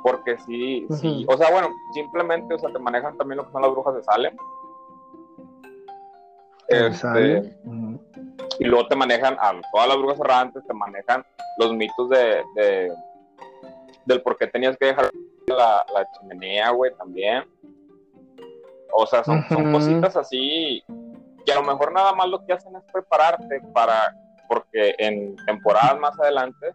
Porque 0.02 0.38
sí, 0.38 0.86
sí, 0.90 1.26
o 1.28 1.36
sea, 1.36 1.50
bueno, 1.50 1.68
simplemente, 1.92 2.54
o 2.54 2.58
sea, 2.58 2.72
te 2.72 2.78
manejan 2.78 3.16
también 3.16 3.38
lo 3.38 3.46
que 3.46 3.52
son 3.52 3.62
las 3.62 3.70
brujas 3.72 3.94
de 3.94 4.02
Salem. 4.04 4.36
Este, 6.68 6.92
¿Sale? 6.98 7.58
Ujú. 7.64 7.98
y 8.58 8.64
luego 8.64 8.86
te 8.88 8.96
manejan 8.96 9.36
a 9.40 9.52
todas 9.72 9.88
las 9.88 9.96
brujas 9.96 10.20
errantes, 10.20 10.62
te 10.66 10.74
manejan 10.74 11.24
los 11.58 11.72
mitos 11.72 12.10
de, 12.10 12.42
de- 12.54 12.92
del 14.04 14.22
por 14.22 14.36
qué 14.36 14.46
tenías 14.46 14.76
que 14.76 14.86
dejar 14.86 15.10
la, 15.46 15.84
la 15.94 16.06
chimenea, 16.12 16.70
güey, 16.70 16.94
también. 16.96 17.44
O 18.92 19.06
sea, 19.06 19.22
son, 19.24 19.42
cositas 19.72 20.16
así 20.16 20.82
que 21.44 21.52
a 21.52 21.56
lo 21.56 21.62
mejor 21.62 21.92
nada 21.92 22.12
más 22.14 22.28
lo 22.28 22.44
que 22.44 22.52
hacen 22.52 22.74
es 22.76 22.82
prepararte 22.92 23.60
para, 23.72 24.14
porque 24.48 24.94
en 24.98 25.36
temporadas 25.46 25.98
más 25.98 26.18
adelante, 26.20 26.72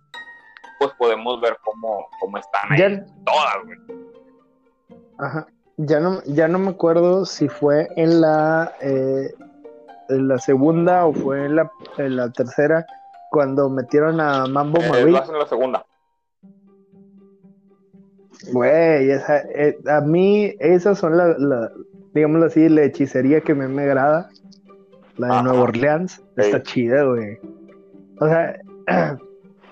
pues 0.83 0.95
podemos 0.97 1.39
ver 1.41 1.57
cómo, 1.63 2.07
cómo 2.19 2.37
están 2.37 2.71
ahí 2.71 2.79
Ya, 2.79 3.05
todas, 3.25 3.55
güey. 3.65 3.77
Ajá. 5.17 5.47
Ya 5.77 5.99
no, 5.99 6.21
ya 6.25 6.47
no 6.47 6.59
me 6.59 6.69
acuerdo 6.71 7.25
si 7.25 7.47
fue 7.47 7.87
en 7.95 8.21
la, 8.21 8.73
eh, 8.81 9.33
en 10.09 10.27
la 10.27 10.37
segunda 10.37 11.05
o 11.05 11.13
fue 11.13 11.45
en 11.45 11.55
la, 11.55 11.71
en 11.97 12.15
la 12.15 12.31
tercera 12.31 12.85
cuando 13.31 13.69
metieron 13.69 14.19
a 14.19 14.45
Mambo 14.45 14.79
Eh, 14.81 15.17
hacen 15.17 15.33
en 15.35 15.39
la 15.39 15.47
segunda. 15.47 15.85
Güey, 18.51 19.09
esa, 19.09 19.39
eh, 19.55 19.77
a 19.87 20.01
mí 20.01 20.53
esas 20.59 20.99
son 20.99 21.17
la, 21.17 21.29
la, 21.37 21.71
digámoslo 22.13 22.47
así, 22.47 22.67
la 22.67 22.83
hechicería 22.83 23.41
que 23.41 23.55
me, 23.55 23.67
me 23.67 23.83
agrada. 23.83 24.29
La 25.17 25.27
de 25.27 25.33
Ajá. 25.33 25.43
Nueva 25.43 25.61
Orleans. 25.61 26.21
Está 26.35 26.61
chida, 26.61 27.03
güey. 27.03 27.39
O 28.19 28.27
sea, 28.27 28.59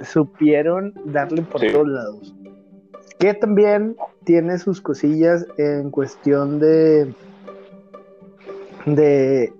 supieron 0.03 0.93
darle 1.05 1.41
por 1.43 1.61
Sí. 1.61 1.71
todos 1.71 1.87
lados. 1.87 2.33
Que 3.19 3.33
también 3.33 3.95
tiene 4.23 4.57
sus 4.57 4.81
cosillas 4.81 5.45
en 5.57 5.91
cuestión 5.91 6.59
de, 6.59 7.13
de, 8.85 9.53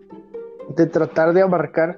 de 0.76 0.86
tratar 0.88 1.34
de 1.34 1.42
abarcar 1.42 1.98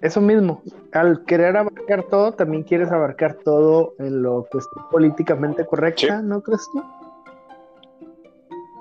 eso 0.00 0.20
mismo. 0.20 0.62
Al 0.92 1.24
querer 1.24 1.56
abarcar 1.56 2.04
todo, 2.04 2.32
también 2.32 2.62
quieres 2.64 2.90
abarcar 2.92 3.34
todo 3.44 3.94
en 3.98 4.22
lo 4.22 4.46
que 4.50 4.58
esté 4.58 4.76
políticamente 4.90 5.64
correcta, 5.64 6.20
Sí. 6.20 6.26
¿no 6.26 6.42
crees 6.42 6.68
tú? 6.72 6.82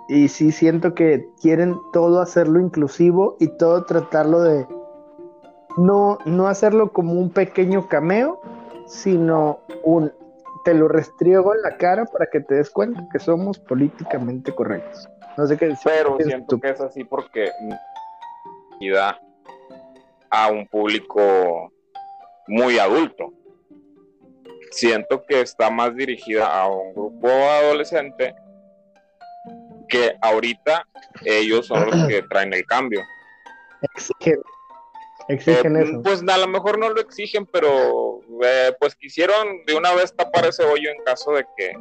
Y 0.09 0.27
sí 0.27 0.51
siento 0.51 0.93
que 0.93 1.25
quieren 1.41 1.75
todo 1.93 2.19
hacerlo 2.21 2.59
inclusivo 2.59 3.37
y 3.39 3.47
todo 3.57 3.85
tratarlo 3.85 4.41
de 4.41 4.67
no, 5.77 6.17
no 6.25 6.47
hacerlo 6.47 6.91
como 6.91 7.13
un 7.13 7.29
pequeño 7.29 7.87
cameo, 7.87 8.41
sino 8.91 9.61
un 9.83 10.11
te 10.63 10.73
lo 10.73 10.87
restriego 10.87 11.55
en 11.55 11.61
la 11.61 11.77
cara 11.77 12.05
para 12.05 12.27
que 12.27 12.41
te 12.41 12.55
des 12.55 12.69
cuenta 12.69 13.07
que 13.11 13.19
somos 13.19 13.57
políticamente 13.57 14.53
correctos. 14.53 15.09
No 15.37 15.47
sé 15.47 15.57
qué 15.57 15.67
decir. 15.67 15.91
Pero 15.91 16.17
¿Qué 16.17 16.25
siento 16.25 16.55
tú? 16.55 16.59
que 16.59 16.69
es 16.69 16.81
así 16.81 17.03
porque 17.03 17.49
da 18.93 19.19
a 20.29 20.49
un 20.49 20.67
público 20.67 21.71
muy 22.47 22.79
adulto. 22.79 23.33
Siento 24.71 25.23
que 25.25 25.41
está 25.41 25.69
más 25.69 25.95
dirigida 25.95 26.47
a 26.47 26.67
un 26.67 26.93
grupo 26.93 27.27
adolescente 27.27 28.35
que 29.87 30.15
ahorita 30.21 30.87
ellos 31.25 31.67
son 31.67 31.89
los 31.89 32.07
que 32.07 32.23
traen 32.23 32.53
el 32.53 32.65
cambio. 32.65 33.01
Exigen 35.27 35.75
Eh, 35.77 35.83
eso. 35.83 36.01
Pues 36.03 36.23
a 36.27 36.37
lo 36.37 36.47
mejor 36.47 36.77
no 36.79 36.89
lo 36.89 36.99
exigen, 37.01 37.45
pero 37.45 38.21
eh, 38.43 38.73
pues 38.79 38.95
quisieron 38.95 39.63
de 39.65 39.75
una 39.75 39.93
vez 39.93 40.15
tapar 40.15 40.45
ese 40.45 40.63
hoyo 40.63 40.89
en 40.89 41.03
caso 41.03 41.31
de 41.31 41.45
que 41.57 41.77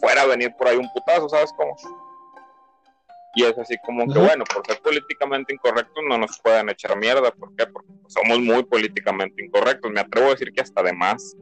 fuera 0.00 0.22
a 0.22 0.26
venir 0.26 0.54
por 0.56 0.68
ahí 0.68 0.76
un 0.76 0.90
putazo, 0.92 1.28
¿sabes 1.28 1.52
cómo? 1.56 1.76
Y 3.36 3.42
es 3.44 3.58
así 3.58 3.76
como 3.84 4.06
que, 4.12 4.18
bueno, 4.18 4.44
por 4.44 4.64
ser 4.64 4.80
políticamente 4.80 5.52
incorrectos 5.52 6.04
no 6.08 6.16
nos 6.18 6.38
pueden 6.38 6.68
echar 6.68 6.96
mierda. 6.96 7.32
¿Por 7.32 7.54
qué? 7.56 7.66
Porque 7.66 7.88
somos 8.06 8.38
muy 8.38 8.62
políticamente 8.64 9.44
incorrectos. 9.44 9.90
Me 9.90 10.00
atrevo 10.00 10.28
a 10.28 10.30
decir 10.30 10.52
que 10.52 10.60
hasta 10.60 10.82
de 10.84 10.92
más. 10.92 11.36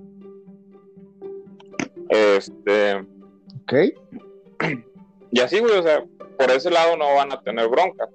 Este, 2.08 2.94
Ok. 3.62 3.72
y 5.32 5.40
así, 5.40 5.58
güey, 5.60 5.78
o 5.78 5.82
sea, 5.82 6.02
por 6.38 6.50
ese 6.50 6.70
lado 6.70 6.96
no 6.96 7.14
van 7.14 7.32
a 7.32 7.42
tener 7.42 7.68
bronca. 7.68 8.08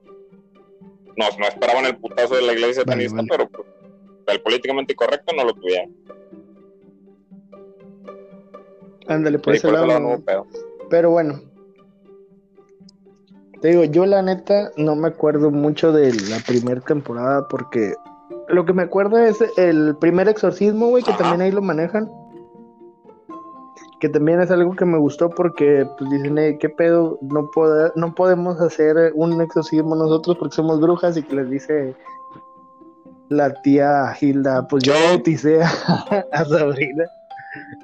No, 1.18 1.26
no 1.40 1.48
esperaban 1.48 1.86
el 1.86 1.98
putazo 1.98 2.36
de 2.36 2.44
la 2.44 2.54
iglesia 2.54 2.84
Vale, 2.86 3.08
satanista, 3.10 3.16
vale. 3.16 3.28
pero 3.30 3.50
pues, 3.50 3.68
el 4.28 4.42
políticamente 4.42 4.96
correcto 4.96 5.34
no 5.36 5.44
lo 5.46 5.54
tuvieron. 5.54 5.96
Ándale, 9.08 9.40
por 9.40 9.54
Sí, 9.54 9.58
ese 9.58 9.68
por 9.68 9.78
ese 9.78 9.88
lado. 9.88 10.00
no. 10.00 10.24
Pero 10.90 11.12
bueno. 11.12 11.42
Te 13.62 13.70
digo, 13.70 13.84
yo 13.86 14.06
la 14.06 14.22
neta 14.22 14.72
no 14.78 14.96
me 14.96 15.08
acuerdo 15.08 15.50
mucho 15.50 15.92
de 15.92 16.14
la 16.30 16.38
primera 16.46 16.80
temporada 16.82 17.48
porque 17.48 17.96
lo 18.50 18.66
que 18.66 18.74
me 18.74 18.84
acuerdo 18.84 19.18
es 19.18 19.38
el 19.58 19.96
primer 20.00 20.28
exorcismo, 20.30 20.90
güey, 20.90 21.04
que 21.04 21.10
Ajá. 21.12 21.24
también 21.24 21.42
ahí 21.42 21.52
lo 21.52 21.62
manejan. 21.64 22.08
Que 24.00 24.10
también 24.10 24.40
es 24.42 24.52
algo 24.52 24.76
que 24.76 24.86
me 24.86 24.98
gustó 25.00 25.30
porque 25.30 25.88
pues 25.98 26.10
dicen, 26.12 26.38
"Eh, 26.38 26.58
¿qué 26.60 26.70
pedo? 26.70 27.18
No, 27.22 27.50
pode- 27.52 27.92
no 27.96 28.14
podemos 28.14 28.62
hacer 28.62 29.12
un 29.16 29.42
exorcismo 29.42 29.96
nosotros 29.96 30.38
porque 30.38 30.56
somos 30.56 30.80
brujas 30.80 31.18
y 31.18 31.24
que 31.24 31.36
les 31.36 31.50
dice 31.50 31.96
la 33.30 33.54
tía 33.62 34.16
Hilda, 34.22 34.68
pues 34.68 34.84
yo 34.84 34.94
Sí. 34.94 35.04
bauticé 35.08 35.64
a, 35.64 36.26
a 36.32 36.46
Sabrina. 36.46 37.06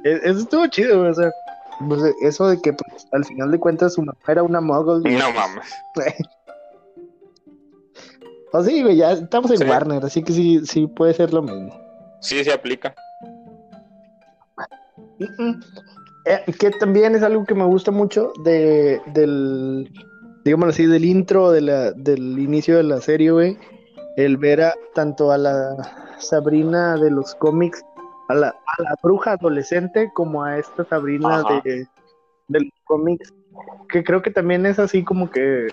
E- 0.04 0.19
Eso 0.23 0.39
estuvo 0.41 0.67
chido, 0.67 1.02
o 1.02 1.13
sea, 1.13 1.32
pues, 1.89 2.02
eso 2.21 2.47
de 2.47 2.62
que 2.62 2.73
pues, 2.73 3.08
al 3.12 3.26
final 3.26 3.49
de 3.52 3.60
cuentas 3.60 3.93
su 3.95 4.02
mamá 4.02 4.17
era 4.28 4.43
una 4.43 4.62
muggle. 4.62 5.17
No 5.17 5.32
mames. 5.32 5.73
O 8.54 8.63
sí, 8.63 8.84
güey, 8.84 8.97
ya 8.97 9.13
estamos 9.13 9.49
en 9.52 9.58
Sí. 9.58 9.63
Warner, 9.65 10.06
así 10.06 10.21
que 10.23 10.32
sí, 10.32 10.63
sí 10.65 10.86
puede 10.86 11.15
ser 11.15 11.34
lo 11.34 11.41
mismo. 11.41 11.73
Sí, 12.21 12.43
se 12.43 12.54
aplica. 12.54 12.93
Eh, 16.25 16.53
que 16.57 16.71
también 16.71 17.15
es 17.15 17.23
algo 17.23 17.45
que 17.45 17.53
me 17.53 17.65
gusta 17.65 17.91
mucho 17.91 18.31
de, 18.43 19.01
del, 19.07 19.91
digámoslo 20.45 20.71
así, 20.71 20.86
del 20.86 21.05
intro, 21.05 21.51
de 21.51 21.62
la, 21.62 21.91
del 21.91 22.39
inicio 22.39 22.77
de 22.77 22.83
la 22.83 23.01
serie, 23.01 23.31
güey. 23.31 23.57
El 24.15 24.38
ver 24.38 24.62
a, 24.62 24.73
tanto 24.93 25.31
a 25.31 25.38
la 25.38 26.15
Sabrina 26.19 26.95
de 26.95 27.12
los 27.12 27.36
cómics, 27.36 27.83
a 28.29 28.36
la, 28.36 28.47
a 28.47 28.81
la 28.81 28.95
bruja 29.01 29.33
adolescente, 29.33 30.12
como 30.13 30.43
a 30.43 30.57
esta 30.57 30.86
Sabrina 30.86 31.39
Ajá. 31.39 31.62
de, 31.63 31.88
de 32.47 32.59
los 32.59 32.73
cómics, 32.86 33.33
que 33.89 34.03
creo 34.03 34.21
que 34.21 34.31
también 34.31 34.65
es 34.65 34.79
así 34.79 35.03
como 35.03 35.29
que. 35.29 35.67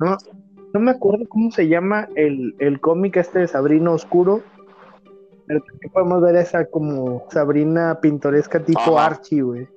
No, 0.00 0.16
no 0.72 0.80
me 0.80 0.90
acuerdo 0.90 1.28
cómo 1.28 1.52
se 1.52 1.68
llama 1.68 2.08
el, 2.16 2.56
el 2.58 2.80
cómic 2.80 3.16
este 3.16 3.40
de 3.40 3.48
Sabrina 3.48 3.92
Oscuro. 3.92 4.42
Pero 5.46 5.60
también 5.60 5.92
podemos 5.92 6.22
ver 6.22 6.36
esa 6.36 6.64
como 6.66 7.24
Sabrina 7.30 7.98
pintoresca 8.00 8.60
tipo 8.60 8.80
Ajá. 8.80 9.06
Archie, 9.06 9.42
güey. 9.42 9.68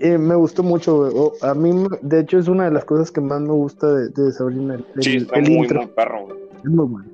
Eh, 0.00 0.18
me 0.18 0.34
gustó 0.34 0.62
mucho, 0.62 0.96
güey. 1.10 1.30
A 1.42 1.54
mí, 1.54 1.86
de 2.02 2.20
hecho, 2.20 2.38
es 2.38 2.48
una 2.48 2.64
de 2.64 2.72
las 2.72 2.84
cosas 2.84 3.10
que 3.10 3.20
más 3.22 3.40
me 3.40 3.52
gusta 3.52 3.86
de, 3.92 4.08
de 4.10 4.32
Sabrina. 4.32 4.74
El, 4.74 4.84
Sí, 5.02 5.16
está 5.16 5.36
el 5.38 5.44
muy, 5.48 5.58
intro. 5.60 5.80
muy 5.82 5.86
perro, 5.92 6.26
güey. 6.26 6.36
Es 6.58 6.70
muy 6.70 6.86
bueno. 6.86 7.10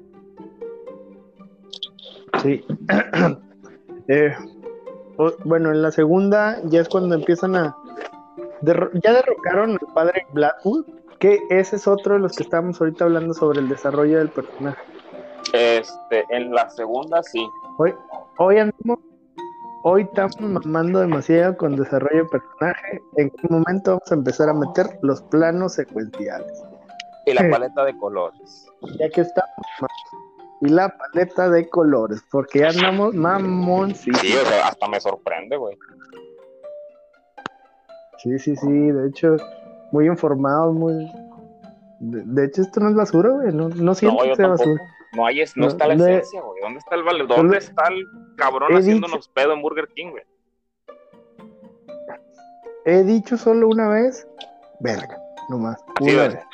Sí. 2.42 2.64
Eh, 4.12 4.32
bueno, 5.44 5.70
en 5.70 5.82
la 5.82 5.92
segunda 5.92 6.60
ya 6.64 6.80
es 6.80 6.88
cuando 6.88 7.14
empiezan 7.14 7.54
a. 7.54 7.76
derro- 8.60 8.90
ya 9.04 9.12
derrocaron 9.12 9.72
al 9.72 9.94
padre 9.94 10.26
Blackwood, 10.32 10.84
que 11.20 11.38
ese 11.48 11.76
es 11.76 11.86
otro 11.86 12.14
de 12.14 12.20
los 12.20 12.32
que 12.34 12.42
estábamos 12.42 12.80
ahorita 12.80 13.04
hablando 13.04 13.34
sobre 13.34 13.60
el 13.60 13.68
desarrollo 13.68 14.18
del 14.18 14.30
personaje. 14.30 14.82
Este, 15.60 16.24
en 16.30 16.52
la 16.52 16.70
segunda 16.70 17.22
sí. 17.22 17.46
Hoy, 17.76 17.94
hoy 18.38 18.58
andamos. 18.58 18.98
Hoy 19.82 20.02
estamos 20.02 20.40
mamando 20.40 21.00
demasiado 21.00 21.56
con 21.56 21.76
desarrollo 21.76 22.24
de 22.24 22.28
personaje. 22.30 23.02
¿En 23.16 23.30
qué 23.30 23.48
momento 23.48 23.90
vamos 23.92 24.10
a 24.10 24.14
empezar 24.14 24.48
a 24.48 24.54
meter 24.54 24.86
los 25.02 25.20
planos 25.22 25.74
secuenciales? 25.74 26.62
Y 27.26 27.34
la 27.34 27.48
paleta 27.50 27.84
de 27.84 27.96
colores. 27.98 28.66
Ya 28.98 29.08
que 29.10 29.20
estamos. 29.22 29.50
Y 30.62 30.68
la 30.68 30.94
paleta 30.96 31.48
de 31.50 31.68
colores, 31.68 32.22
porque 32.30 32.60
ya 32.60 32.68
andamos 32.68 33.14
mamoncitos. 33.14 34.20
Sí, 34.20 34.34
o 34.34 34.46
sea, 34.46 34.68
hasta 34.68 34.88
me 34.88 35.00
sorprende, 35.00 35.56
güey. 35.56 35.76
Sí, 38.18 38.38
sí, 38.38 38.56
sí, 38.56 38.68
de 38.70 39.08
hecho, 39.08 39.36
muy 39.92 40.06
informados, 40.06 40.74
muy... 40.74 40.94
De, 42.00 42.22
de 42.24 42.44
hecho, 42.46 42.62
esto 42.62 42.80
no 42.80 42.90
es 42.90 42.94
basura, 42.94 43.30
güey, 43.30 43.52
no, 43.54 43.68
no 43.70 43.94
siento 43.94 44.22
No, 44.22 44.30
que 44.30 44.36
sea 44.36 44.48
tampoco. 44.48 44.70
basura. 44.70 44.94
No, 45.12 45.26
hay, 45.26 45.38
no, 45.38 45.44
No, 45.56 45.68
está 45.68 45.88
la 45.88 45.94
esencia, 45.94 46.40
güey. 46.40 46.60
¿Dónde 46.62 46.78
está 46.78 46.94
el 46.94 47.02
vale? 47.02 47.20
Solo 47.20 47.36
¿Dónde 47.36 47.58
está 47.58 47.88
el 47.88 48.06
cabrón 48.36 48.76
haciéndonos 48.76 49.28
pedo 49.28 49.52
en 49.52 49.62
Burger 49.62 49.88
King, 49.88 50.10
güey? 50.10 50.22
He 52.84 53.02
dicho 53.02 53.36
solo 53.36 53.68
una 53.68 53.88
vez, 53.88 54.26
verga, 54.80 55.18
nomás, 55.48 55.82
Así 56.00 56.14
una 56.14 56.26
es. 56.26 56.34
vez. 56.34 56.44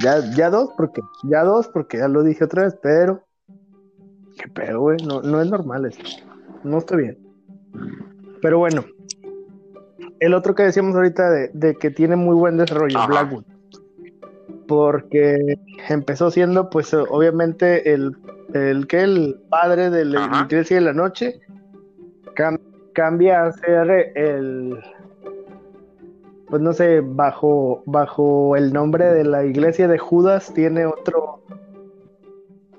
Ya, 0.00 0.20
ya 0.34 0.50
dos, 0.50 0.70
porque, 0.76 1.00
ya 1.24 1.42
dos, 1.42 1.68
porque 1.68 1.98
ya 1.98 2.08
lo 2.08 2.22
dije 2.22 2.44
otra 2.44 2.64
vez, 2.64 2.78
pero... 2.82 3.22
Qué 4.38 4.48
pedo, 4.48 4.80
güey, 4.80 4.98
no, 4.98 5.22
no 5.22 5.40
es 5.40 5.48
normal 5.48 5.86
esto, 5.86 6.04
no 6.62 6.78
está 6.78 6.96
bien. 6.96 7.18
Pero 8.42 8.58
bueno, 8.58 8.84
el 10.20 10.34
otro 10.34 10.54
que 10.54 10.62
decíamos 10.64 10.94
ahorita 10.94 11.30
de, 11.30 11.50
de 11.54 11.74
que 11.76 11.90
tiene 11.90 12.16
muy 12.16 12.34
buen 12.34 12.58
desarrollo, 12.58 12.98
Ajá. 12.98 13.06
Blackwood. 13.06 13.44
Porque 14.68 15.58
empezó 15.88 16.30
siendo, 16.30 16.68
pues, 16.70 16.92
obviamente, 16.94 17.92
el, 17.92 18.16
el 18.54 18.86
que 18.86 19.02
el 19.02 19.40
padre 19.48 19.90
de 19.90 20.04
la 20.04 20.24
Ajá. 20.24 20.44
iglesia 20.46 20.76
de 20.76 20.82
la 20.82 20.92
noche 20.92 21.40
cam- 22.34 22.60
cambia 22.92 23.44
a 23.44 23.52
ser 23.52 24.12
el, 24.16 24.78
pues 26.48 26.62
no 26.62 26.72
sé, 26.72 27.00
bajo, 27.00 27.82
bajo 27.86 28.56
el 28.56 28.72
nombre 28.72 29.04
de 29.06 29.24
la 29.24 29.44
iglesia 29.44 29.86
de 29.88 29.98
Judas 29.98 30.52
tiene 30.54 30.84
otro, 30.86 31.40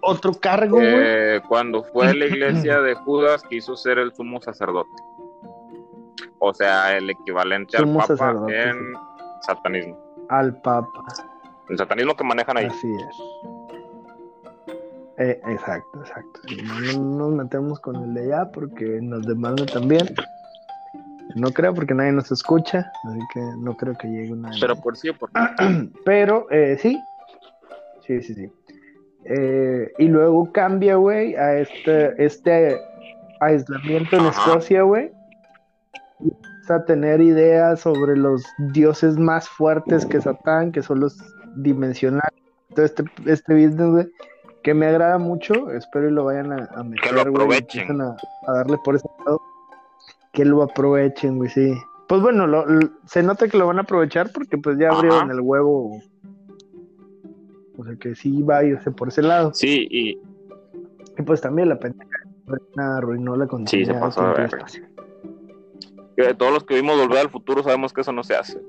otro 0.02 0.34
cargo. 0.34 0.80
Eh, 0.82 1.42
cuando 1.48 1.84
fue 1.84 2.14
la 2.14 2.26
iglesia 2.28 2.82
de 2.82 2.96
Judas, 2.96 3.44
quiso 3.50 3.76
ser 3.78 3.98
el 4.00 4.14
sumo 4.14 4.42
sacerdote. 4.42 4.90
O 6.40 6.54
sea, 6.54 6.96
el 6.98 7.10
equivalente 7.10 7.78
Sumo 7.78 8.02
al 8.02 8.08
Papa 8.08 8.18
sacerdote, 8.18 8.64
en 8.70 8.76
sí. 8.76 9.00
satanismo. 9.42 9.98
al 10.30 10.62
Papa. 10.62 11.04
El 11.70 11.78
satanismo 11.78 12.16
que 12.16 12.24
manejan 12.24 12.58
ahí. 12.58 12.66
Así 12.66 12.88
es. 12.88 13.16
Eh, 15.18 15.42
exacto, 15.48 16.00
exacto. 16.00 16.42
No, 16.66 17.00
no 17.00 17.30
nos 17.30 17.34
metemos 17.34 17.80
con 17.80 17.96
el 17.96 18.14
de 18.14 18.34
allá 18.34 18.52
porque 18.52 19.00
nos 19.02 19.26
demanda 19.26 19.66
también. 19.66 20.08
No 21.36 21.52
creo 21.52 21.74
porque 21.74 21.94
nadie 21.94 22.12
nos 22.12 22.32
escucha, 22.32 22.92
así 23.04 23.20
que 23.34 23.40
no 23.60 23.76
creo 23.76 23.96
que 23.96 24.08
llegue 24.08 24.34
una. 24.34 24.52
Pero 24.60 24.76
por 24.76 24.96
sí, 24.96 25.12
por 25.12 25.30
Pero 26.06 26.50
eh, 26.52 26.78
sí, 26.80 27.02
sí, 28.06 28.22
sí, 28.22 28.34
sí. 28.34 28.52
Eh, 29.26 29.92
y 29.98 30.08
luego 30.08 30.52
cambia, 30.52 30.96
güey, 30.96 31.36
a 31.36 31.58
este, 31.60 32.24
este 32.24 32.80
aislamiento 33.42 34.16
en 34.16 34.26
Ajá. 34.26 34.52
Escocia, 34.52 34.84
güey. 34.84 35.12
A 36.70 36.84
tener 36.84 37.22
ideas 37.22 37.80
sobre 37.80 38.18
los 38.18 38.44
dioses 38.74 39.18
más 39.18 39.48
fuertes 39.48 40.06
que 40.06 40.20
Satán, 40.20 40.74
que 40.74 40.82
son 40.82 41.00
los 41.00 41.18
dimensionales. 41.62 42.40
Todo 42.74 42.86
este, 42.86 43.04
este 43.26 43.54
business, 43.54 43.90
güey, 43.92 44.08
que 44.64 44.74
me 44.74 44.86
agrada 44.88 45.18
mucho. 45.18 45.72
Espero 45.72 46.10
y 46.10 46.12
lo 46.12 46.26
vayan 46.26 46.52
a, 46.52 46.70
a 46.76 46.84
meter, 46.84 47.14
lo 47.14 47.22
güey, 47.22 47.28
y 47.28 47.30
aprovechen. 47.36 48.02
a, 48.02 48.16
a 48.48 48.52
darle 48.54 48.78
por 48.84 48.96
ese 48.96 49.08
lado. 49.26 49.42
Que 50.34 50.46
lo 50.46 50.62
aprovechen, 50.64 51.38
güey, 51.38 51.50
sí. 51.50 51.74
Pues 52.08 52.22
bueno, 52.22 52.48
lo- 52.48 52.66
lo- 52.66 52.90
se 53.06 53.24
nota 53.24 53.48
que 53.48 53.58
lo 53.58 53.68
van 53.68 53.80
a 53.80 53.82
aprovechar 53.82 54.32
porque 54.32 54.58
pues 54.58 54.78
ya 54.78 54.90
abrieron 54.92 55.32
el 55.32 55.42
huevo. 55.42 56.00
O 57.78 57.84
sea 57.84 57.96
que 57.96 58.16
sí 58.16 58.42
va 58.44 58.58
a 58.60 58.64
irse 58.64 58.92
por 58.92 59.08
ese 59.10 59.22
lado. 59.22 59.54
Sí, 59.54 59.88
y 59.90 60.20
Y 61.18 61.24
pues 61.24 61.42
también 61.42 61.70
la 61.70 61.80
pendeja 61.80 62.08
arruinó 62.78 63.36
la 63.36 63.48
continuidad. 63.48 64.00
pasó 64.00 64.22
de 64.22 64.28
del 64.28 64.36
verga. 64.38 64.58
espacio. 64.58 64.84
que 66.16 66.34
todos 66.36 66.54
los 66.54 66.64
que 66.64 66.76
vimos 66.76 66.98
volver 66.98 67.20
al 67.20 67.30
futuro 67.30 67.62
sabemos 67.64 67.92
que 67.94 68.02
eso 68.02 68.12
no 68.12 68.24
se 68.24 68.36
hace. 68.36 68.60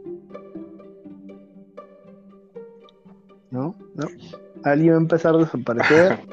¿No? 3.51 3.75
¿No? 3.95 4.07
Alguien 4.65 4.93
va 4.93 4.97
a 4.97 5.01
empezar 5.01 5.35
a 5.35 5.39
desaparecer. 5.39 6.19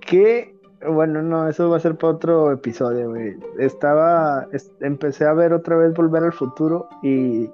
que, 0.00 0.54
bueno, 0.88 1.22
no, 1.22 1.48
eso 1.48 1.68
va 1.70 1.76
a 1.76 1.80
ser 1.80 1.96
para 1.96 2.14
otro 2.14 2.50
episodio, 2.52 3.10
güey. 3.10 3.36
Estaba, 3.58 4.46
es- 4.52 4.72
empecé 4.80 5.26
a 5.26 5.32
ver 5.34 5.52
otra 5.52 5.76
vez 5.76 5.94
Volver 5.94 6.24
al 6.24 6.32
Futuro 6.32 6.88
y 7.02 7.50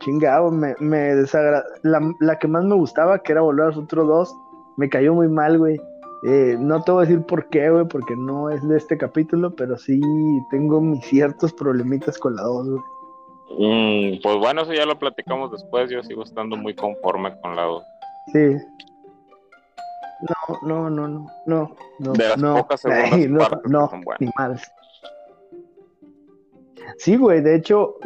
chingado, 0.00 0.50
me, 0.50 0.74
me 0.80 1.14
desagrada. 1.14 1.64
La, 1.82 2.00
la 2.20 2.38
que 2.38 2.48
más 2.48 2.64
me 2.64 2.74
gustaba, 2.74 3.20
que 3.20 3.32
era 3.32 3.40
Volver 3.40 3.66
al 3.66 3.74
Futuro 3.74 4.04
2, 4.04 4.34
me 4.76 4.88
cayó 4.88 5.14
muy 5.14 5.28
mal, 5.28 5.58
güey. 5.58 5.80
Eh, 6.24 6.56
no 6.58 6.82
te 6.82 6.90
voy 6.92 7.04
a 7.04 7.08
decir 7.08 7.24
por 7.24 7.48
qué, 7.50 7.70
güey, 7.70 7.86
porque 7.86 8.16
no 8.16 8.50
es 8.50 8.66
de 8.66 8.76
este 8.76 8.98
capítulo, 8.98 9.54
pero 9.54 9.76
sí 9.78 10.00
tengo 10.50 10.80
mis 10.80 11.04
ciertos 11.06 11.52
problemitas 11.52 12.18
con 12.18 12.34
la 12.36 12.42
2, 12.42 12.68
güey. 12.68 12.82
Mm, 13.50 14.20
pues 14.22 14.36
bueno, 14.38 14.62
eso 14.62 14.72
ya 14.72 14.84
lo 14.86 14.98
platicamos 14.98 15.50
después. 15.52 15.90
Yo 15.90 16.02
sigo 16.02 16.22
estando 16.24 16.56
muy 16.56 16.74
conforme 16.74 17.38
con 17.40 17.54
la 17.56 17.62
dos. 17.62 17.84
Sí. 18.32 18.56
No, 20.20 20.58
no, 20.62 20.90
no, 20.90 21.08
no, 21.08 21.26
no, 21.46 21.76
no. 21.98 22.12
De 22.12 22.28
las 22.28 22.38
no. 22.38 22.56
pocas 22.56 22.80
segundas 22.80 23.12
Ay, 23.12 23.28
no, 23.28 23.38
partes 23.38 23.60
que 23.62 23.68
no, 23.70 23.88
son 23.90 24.00
buenas. 24.00 24.20
ni 24.20 24.30
madres. 24.36 24.72
Sí, 26.98 27.16
güey, 27.16 27.40
de 27.42 27.56
hecho, 27.56 27.96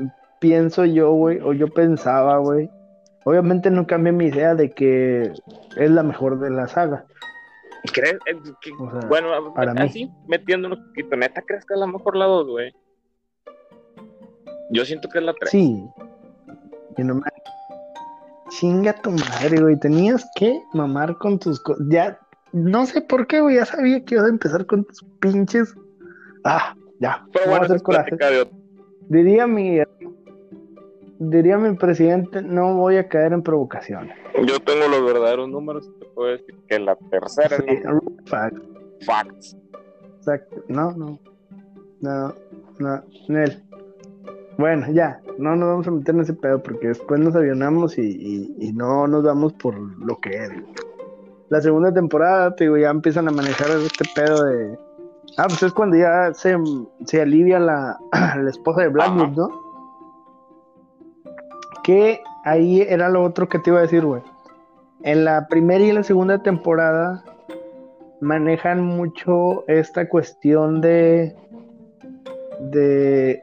pienso 0.40 0.84
yo, 0.84 1.12
güey, 1.12 1.38
o 1.40 1.52
yo 1.52 1.68
pensaba, 1.68 2.38
güey. 2.38 2.70
Obviamente 3.24 3.70
no 3.70 3.86
cambié 3.86 4.12
mi 4.12 4.26
idea 4.26 4.54
de 4.54 4.72
que 4.72 5.32
es 5.76 5.90
la 5.90 6.02
mejor 6.02 6.40
de 6.40 6.50
la 6.50 6.66
saga. 6.66 7.04
¿Crees? 7.92 8.14
Eh, 8.26 8.38
que- 8.60 8.72
O 8.78 8.90
sea, 8.90 9.08
bueno, 9.08 9.54
para 9.54 9.74
mí. 9.74 9.80
así 9.82 10.10
metiéndonos 10.26 10.78
un 10.78 10.86
poquito, 10.88 11.16
neta, 11.16 11.42
¿crees 11.42 11.64
que 11.64 11.74
es 11.74 11.80
la 11.80 11.86
mejor 11.86 12.16
la 12.16 12.24
2, 12.26 12.48
güey? 12.48 12.72
Yo 14.70 14.84
siento 14.84 15.08
que 15.08 15.18
es 15.18 15.24
la 15.24 15.34
3. 15.34 15.50
Sí. 15.50 15.84
No 16.98 17.14
me... 17.16 17.22
Chinga 18.50 18.92
tu 18.94 19.10
madre, 19.10 19.60
güey. 19.60 19.78
Tenías 19.78 20.28
que 20.34 20.60
mamar 20.72 21.16
con 21.18 21.38
tus 21.38 21.60
cosas. 21.60 21.86
Ya, 21.88 22.18
no 22.52 22.84
sé 22.86 23.00
por 23.00 23.26
qué, 23.26 23.40
güey. 23.40 23.56
Ya 23.56 23.64
sabía 23.64 24.04
que 24.04 24.14
ibas 24.16 24.26
a 24.26 24.30
empezar 24.30 24.66
con 24.66 24.84
tus 24.84 25.04
pinches. 25.20 25.74
Ah, 26.44 26.74
ya. 26.98 27.24
Pero 27.32 27.54
a 27.54 27.58
hacer 27.58 27.76
es 27.76 27.82
coraje. 27.82 28.16
Diría 29.08 29.46
mi. 29.46 29.80
Diría 31.22 31.58
mi 31.58 31.76
presidente, 31.76 32.40
no 32.40 32.74
voy 32.76 32.96
a 32.96 33.06
caer 33.06 33.34
en 33.34 33.42
provocaciones. 33.42 34.16
Yo 34.46 34.58
tengo 34.60 34.88
los 34.88 35.04
verdaderos 35.04 35.50
números 35.50 35.86
y 35.86 36.00
te 36.00 36.06
puedo 36.06 36.30
decir 36.30 36.54
que 36.66 36.78
la 36.78 36.96
tercera 36.96 37.56
es 37.56 37.64
Sí, 37.68 37.84
la 37.84 38.00
fact, 38.24 38.56
facts. 39.04 39.56
exacto. 40.16 40.64
No, 40.68 40.92
no. 40.92 41.18
No, 42.00 42.34
no. 42.78 43.04
Nel. 43.28 43.62
Bueno, 44.60 44.88
ya. 44.92 45.22
No 45.38 45.56
nos 45.56 45.70
vamos 45.70 45.88
a 45.88 45.90
meter 45.90 46.14
en 46.14 46.20
ese 46.20 46.34
pedo 46.34 46.62
porque 46.62 46.88
después 46.88 47.18
nos 47.18 47.34
avionamos 47.34 47.96
y, 47.96 48.72
no 48.74 49.06
nos 49.06 49.24
vamos 49.24 49.54
por 49.54 49.74
lo 49.74 50.20
que 50.20 50.36
es. 50.36 50.50
La 51.48 51.62
segunda 51.62 51.94
temporada, 51.94 52.54
te 52.54 52.64
digo, 52.64 52.76
ya 52.76 52.90
empiezan 52.90 53.26
a 53.26 53.30
manejar 53.30 53.70
este 53.70 54.04
pedo 54.14 54.44
de. 54.44 54.78
Ah, 55.38 55.46
pues 55.48 55.62
es 55.62 55.72
cuando 55.72 55.96
ya 55.96 56.34
se, 56.34 56.58
se 57.06 57.22
alivia 57.22 57.58
la, 57.58 57.98
la 58.12 58.50
esposa 58.50 58.82
de 58.82 58.88
Blackwood. 58.88 59.30
¿no? 59.30 59.48
Que 61.82 62.20
ahí 62.44 62.82
era 62.82 63.08
lo 63.08 63.24
otro 63.24 63.48
que 63.48 63.58
te 63.60 63.70
iba 63.70 63.78
a 63.78 63.82
decir, 63.82 64.04
güey. 64.04 64.22
en 65.04 65.24
la 65.24 65.46
primera 65.48 65.82
y 65.82 65.92
la 65.92 66.02
segunda 66.02 66.42
temporada 66.42 67.24
manejan 68.20 68.84
mucho 68.84 69.64
esta 69.68 70.06
cuestión 70.06 70.82
de 70.82 71.34
de 72.60 73.42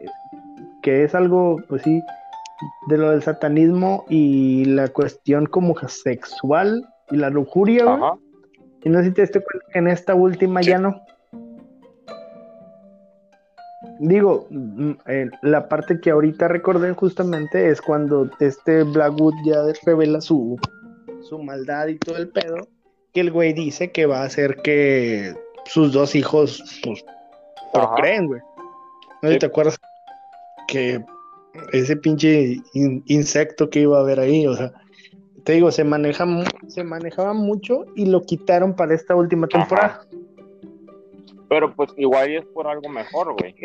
que 0.87 1.03
es 1.03 1.13
algo, 1.13 1.61
pues 1.67 1.81
sí, 1.81 2.01
de 2.87 2.97
lo 2.97 3.11
del 3.11 3.21
satanismo 3.21 4.05
y 4.07 4.63
la 4.63 4.87
cuestión 4.87 5.45
como 5.45 5.75
sexual 5.89 6.87
y 7.11 7.17
la 7.17 7.29
lujuria, 7.29 7.99
Y 8.85 8.87
no 8.87 8.99
sé 8.99 9.07
si 9.07 9.11
te 9.11 9.23
diste 9.23 9.43
cuenta 9.43 9.65
que 9.69 9.79
en 9.79 9.89
esta 9.89 10.15
última 10.15 10.61
ya 10.61 10.77
no. 10.77 11.01
Digo, 13.99 14.47
mm, 14.49 14.91
eh, 15.07 15.29
la 15.41 15.67
parte 15.67 15.99
que 15.99 16.09
ahorita 16.09 16.47
recordé 16.47 16.93
justamente 16.93 17.69
es 17.69 17.81
cuando 17.81 18.29
este 18.39 18.83
Blackwood 18.83 19.33
ya 19.43 19.63
revela 19.85 20.21
su, 20.21 20.57
su 21.27 21.37
maldad 21.43 21.87
y 21.87 21.97
todo 21.97 22.15
el 22.15 22.29
pedo, 22.29 22.65
que 23.13 23.19
el 23.19 23.31
güey 23.31 23.51
dice 23.51 23.91
que 23.91 24.05
va 24.05 24.21
a 24.21 24.25
hacer 24.27 24.55
que 24.63 25.35
sus 25.65 25.91
dos 25.91 26.15
hijos, 26.15 26.63
pues, 26.81 27.03
creen, 27.97 28.27
güey. 28.27 28.39
¿No 29.21 29.37
te 29.37 29.47
acuerdas 29.47 29.77
que 30.67 31.03
ese 31.73 31.95
pinche 31.95 32.57
insecto 32.73 33.69
que 33.69 33.81
iba 33.81 33.97
a 33.97 34.01
haber 34.01 34.19
ahí, 34.19 34.45
o 34.45 34.55
sea, 34.55 34.73
te 35.43 35.53
digo, 35.53 35.71
se 35.71 35.83
maneja 35.83 36.25
se 36.67 36.83
manejaba 36.83 37.33
mucho 37.33 37.85
y 37.95 38.05
lo 38.05 38.21
quitaron 38.21 38.75
para 38.75 38.93
esta 38.93 39.15
última 39.15 39.47
temporada. 39.47 40.01
Pero 41.49 41.73
pues 41.73 41.91
igual 41.97 42.29
es 42.35 42.45
por 42.47 42.67
algo 42.67 42.89
mejor, 42.89 43.33
güey. 43.39 43.55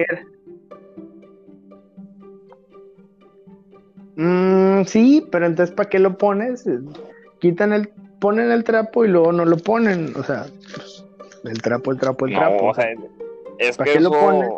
Mm, 4.15 4.85
sí, 4.85 5.27
pero 5.33 5.47
entonces 5.47 5.75
¿para 5.75 5.89
qué 5.89 5.99
lo 5.99 6.17
pones? 6.17 6.65
Quitan 7.41 7.73
el, 7.73 7.89
ponen 8.21 8.53
el 8.53 8.63
trapo 8.63 9.05
y 9.05 9.09
luego 9.09 9.33
no 9.33 9.45
lo 9.45 9.57
ponen, 9.57 10.13
o 10.17 10.23
sea, 10.23 10.47
pues, 10.75 11.05
el 11.45 11.61
trapo, 11.61 11.91
el 11.91 11.99
trapo, 11.99 12.27
el 12.27 12.35
trapo. 12.35 12.69
O 12.69 12.75
sea, 12.75 12.95
es 13.59 13.77
que 13.77 14.01
lo 14.01 14.11
ponen? 14.11 14.51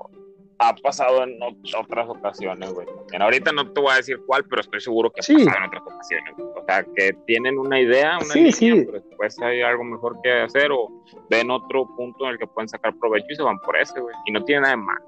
Ha 0.58 0.74
pasado 0.74 1.24
en 1.24 1.38
otras 1.42 2.08
ocasiones, 2.08 2.72
güey. 2.72 2.86
Ahorita 3.18 3.52
no 3.52 3.70
te 3.70 3.80
voy 3.80 3.92
a 3.92 3.96
decir 3.96 4.20
cuál, 4.26 4.44
pero 4.44 4.60
estoy 4.60 4.80
seguro 4.80 5.10
que 5.10 5.20
ha 5.20 5.22
pasado 5.22 5.58
en 5.58 5.64
otras 5.64 5.82
ocasiones. 5.82 6.34
O 6.38 6.64
sea, 6.66 6.84
que 6.96 7.12
tienen 7.26 7.58
una 7.58 7.80
idea, 7.80 8.18
una 8.18 8.32
sí, 8.32 8.52
línea, 8.52 8.84
pero 8.86 9.00
después 9.00 9.38
hay 9.40 9.62
algo 9.62 9.84
mejor 9.84 10.20
que 10.22 10.32
hacer 10.32 10.70
o 10.70 10.90
ven 11.30 11.50
otro 11.50 11.86
punto 11.96 12.24
en 12.24 12.32
el 12.32 12.38
que 12.38 12.46
pueden 12.46 12.68
sacar 12.68 12.94
provecho 12.98 13.26
y 13.30 13.36
se 13.36 13.42
van 13.42 13.58
por 13.60 13.76
ese, 13.76 14.00
güey. 14.00 14.14
Y 14.26 14.32
no 14.32 14.44
tiene 14.44 14.62
nada 14.62 14.76
de 14.76 14.82
malo. 14.82 15.04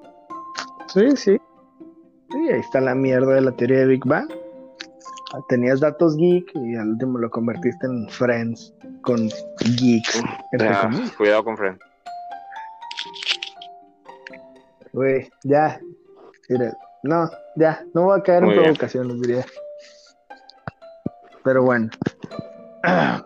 Sí, 0.88 1.16
sí. 1.16 1.40
Sí, 2.30 2.48
ahí 2.50 2.61
está 2.61 2.80
la 2.80 2.94
mierda 2.94 3.35
de 3.35 3.40
la 3.40 3.52
teoría 3.52 3.78
de 3.78 3.87
Big 3.87 4.04
Bang. 4.04 4.28
Tenías 5.48 5.80
datos 5.80 6.16
geek 6.16 6.50
y 6.54 6.76
al 6.76 6.90
último 6.90 7.18
lo 7.18 7.30
convertiste 7.30 7.87
en 7.87 8.09
Friends 8.09 8.72
con 9.02 9.28
geeks. 9.78 10.22
cuidado 11.16 11.44
con 11.44 11.56
Friends. 11.56 11.80
Güey, 14.96 15.28
ya. 15.42 15.78
no, 17.02 17.30
ya, 17.54 17.85
no 17.92 18.04
voy 18.04 18.18
a 18.18 18.22
caer 18.22 18.44
en 18.44 18.54
provocaciones, 18.54 19.20
diría. 19.20 19.44
Pero 21.44 21.64
bueno. 21.64 21.90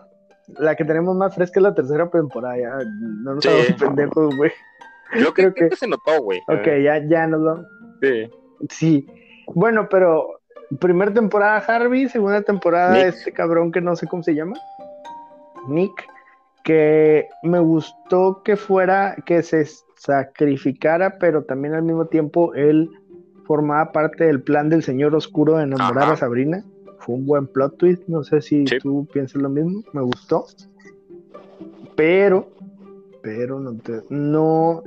La 0.59 0.75
que 0.75 0.83
tenemos 0.83 1.15
más 1.15 1.33
fresca 1.33 1.61
es 1.61 1.63
la 1.63 1.73
tercera 1.73 2.09
temporada. 2.09 2.57
Ya. 2.57 2.77
No 3.23 3.35
nos 3.35 3.43
sí. 3.45 3.73
pendejos, 3.79 4.35
güey. 4.35 4.51
Yo 5.17 5.33
creo 5.33 5.53
que, 5.53 5.73
se 5.77 5.87
notó, 5.87 6.21
güey. 6.21 6.41
Ok, 6.49 6.65
ya, 6.83 7.07
ya 7.07 7.25
nos 7.25 7.39
lo. 7.39 7.65
Sí. 8.01 8.29
Sí. 8.69 9.07
Bueno, 9.55 9.87
pero 9.89 10.41
primera 10.81 11.13
temporada 11.13 11.59
Harvey, 11.59 12.09
segunda 12.09 12.41
temporada 12.41 12.99
este 12.99 13.31
cabrón 13.31 13.71
que 13.71 13.79
no 13.79 13.95
sé 13.95 14.07
cómo 14.07 14.23
se 14.23 14.35
llama. 14.35 14.57
Nick. 15.69 16.05
Que 16.63 17.27
me 17.43 17.59
gustó 17.59 18.41
que 18.43 18.55
fuera, 18.55 19.15
que 19.25 19.41
se 19.43 19.65
sacrificara, 19.95 21.17
pero 21.19 21.43
también 21.43 21.73
al 21.73 21.83
mismo 21.83 22.05
tiempo 22.05 22.53
él 22.53 22.89
formaba 23.45 23.91
parte 23.91 24.25
del 24.25 24.41
plan 24.41 24.69
del 24.69 24.83
señor 24.83 25.15
oscuro 25.15 25.57
de 25.57 25.63
enamorar 25.63 26.11
a 26.11 26.15
Sabrina. 26.15 26.63
Fue 26.99 27.15
un 27.15 27.25
buen 27.25 27.47
plot 27.47 27.77
twist, 27.77 28.07
no 28.07 28.23
sé 28.23 28.41
si 28.41 28.63
tú 28.81 29.07
piensas 29.11 29.41
lo 29.41 29.49
mismo, 29.49 29.83
me 29.93 30.01
gustó. 30.01 30.45
Pero, 31.95 32.47
pero 33.21 33.59
no 33.59 33.75
te, 33.75 34.01
no, 34.09 34.83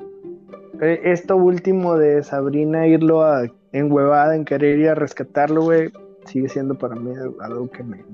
e, 0.80 1.00
esto 1.04 1.36
último 1.36 1.96
de 1.96 2.22
Sabrina 2.22 2.86
irlo 2.86 3.22
a 3.22 3.46
enhuevada 3.72 4.36
en 4.36 4.44
querer 4.44 4.78
ir 4.78 4.88
a 4.88 4.94
rescatarlo, 4.94 5.62
güey, 5.62 5.92
sigue 6.26 6.48
siendo 6.48 6.76
para 6.76 6.94
mí 6.94 7.12
algo 7.40 7.68
que 7.70 7.82
me, 7.82 8.04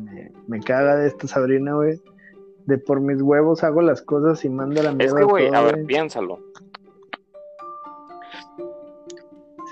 me, 0.47 0.61
caga 0.61 0.97
de 0.97 1.09
esta 1.09 1.29
Sabrina, 1.29 1.75
güey. 1.75 2.01
De 2.71 2.79
por 2.79 3.01
mis 3.01 3.21
huevos 3.21 3.65
hago 3.65 3.83
las 3.83 4.01
cosas 4.01 4.45
y 4.45 4.49
mando 4.49 4.81
la 4.81 4.93
mierda. 4.93 5.05
Es 5.07 5.13
que, 5.13 5.25
güey, 5.25 5.53
a 5.53 5.61
ver, 5.61 5.85
piénsalo. 5.87 6.39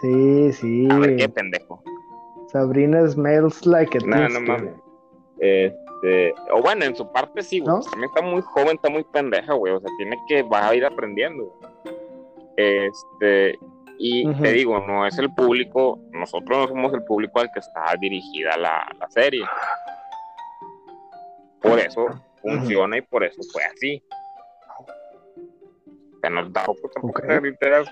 Sí, 0.00 0.52
sí. 0.52 0.88
A 0.90 0.98
ver, 0.98 1.14
qué 1.14 1.28
pendejo. 1.28 1.80
Sabrina 2.50 3.06
smells 3.06 3.64
like 3.64 3.96
a 3.96 4.00
No, 4.00 4.28
no 4.28 4.40
mames. 4.40 4.74
Este, 5.38 6.34
o 6.50 6.60
bueno, 6.60 6.86
en 6.86 6.96
su 6.96 7.08
parte 7.12 7.40
sí, 7.42 7.60
güey. 7.60 7.80
También 7.88 8.10
está 8.12 8.20
muy 8.20 8.42
joven, 8.42 8.74
está 8.74 8.90
muy 8.90 9.04
pendeja, 9.04 9.54
güey. 9.54 9.74
O 9.74 9.78
sea, 9.78 9.90
tiene 9.96 10.16
que, 10.26 10.42
va 10.42 10.66
a 10.66 10.74
ir 10.74 10.84
aprendiendo. 10.84 11.56
Este, 12.56 13.56
y 13.96 14.28
te 14.42 14.52
digo, 14.54 14.84
no 14.88 15.06
es 15.06 15.16
el 15.18 15.32
público, 15.36 16.00
nosotros 16.10 16.62
no 16.62 16.66
somos 16.66 16.94
el 16.94 17.04
público 17.04 17.38
al 17.38 17.52
que 17.52 17.60
está 17.60 17.94
dirigida 18.00 18.56
la, 18.56 18.84
la 18.98 19.08
serie. 19.08 19.44
Por 21.62 21.78
eso 21.78 22.08
funciona 22.40 22.98
y 22.98 23.02
por 23.02 23.24
eso 23.24 23.42
fue 23.52 23.62
así. 23.64 24.02
Da 26.22 26.64
poco 26.64 26.88
tampoco 26.88 27.22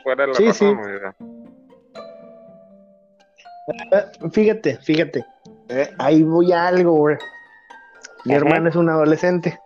fuera 0.03 0.27
de 0.27 0.29
la 0.29 0.35
sí, 0.35 0.47
razón, 0.47 0.81
sí. 0.85 1.25
Eh, 3.93 4.31
fíjate, 4.31 4.77
fíjate. 4.79 5.25
Eh, 5.69 5.91
ahí 5.99 6.23
voy 6.23 6.53
a 6.53 6.69
algo, 6.69 6.93
güey. 6.93 7.17
Mi 8.25 8.35
hermana 8.35 8.69
es 8.69 8.77
un 8.77 8.89
adolescente. 8.89 9.59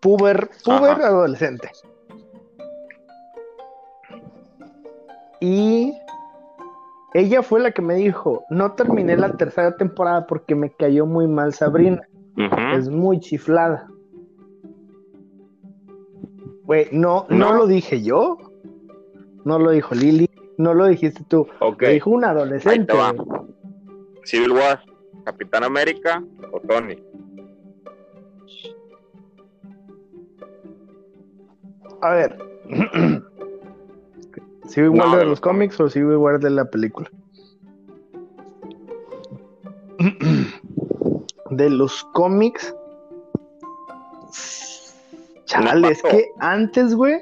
Puber, 0.00 0.50
puber 0.64 1.02
adolescente. 1.02 1.70
Y 5.40 5.94
ella 7.14 7.42
fue 7.42 7.60
la 7.60 7.72
que 7.72 7.82
me 7.82 7.94
dijo, 7.94 8.44
no 8.50 8.72
terminé 8.72 9.16
la 9.16 9.32
tercera 9.32 9.76
temporada 9.76 10.26
porque 10.26 10.54
me 10.54 10.70
cayó 10.70 11.06
muy 11.06 11.26
mal 11.26 11.54
Sabrina. 11.54 12.06
Es 12.74 12.88
muy 12.88 13.20
chiflada. 13.20 13.88
Güey, 16.64 16.88
no, 16.92 17.26
no, 17.28 17.36
no 17.36 17.54
lo 17.54 17.66
dije 17.66 18.02
yo. 18.02 18.38
No 19.44 19.58
lo 19.58 19.70
dijo 19.70 19.94
Lili. 19.94 20.30
No 20.58 20.74
lo 20.74 20.86
dijiste 20.86 21.24
tú. 21.28 21.46
Lo 21.60 21.74
dijo 21.88 22.10
un 22.10 22.24
adolescente. 22.24 22.92
Civil 24.24 24.52
War, 24.52 24.84
Capitán 25.24 25.64
América 25.64 26.22
o 26.52 26.60
Tony. 26.60 27.02
A 32.02 32.10
ver. 32.10 32.38
¿Civil 34.68 34.90
War 34.90 35.18
de 35.18 35.24
los 35.24 35.40
cómics 35.40 35.80
o 35.80 35.88
Civil 35.88 36.16
War 36.16 36.38
de 36.38 36.50
la 36.50 36.66
película? 36.66 37.10
De 41.50 41.70
los 41.70 42.04
cómics. 42.12 42.74
Chale, 45.44 45.88
es 45.88 46.02
que 46.02 46.30
antes, 46.38 46.94
güey, 46.94 47.20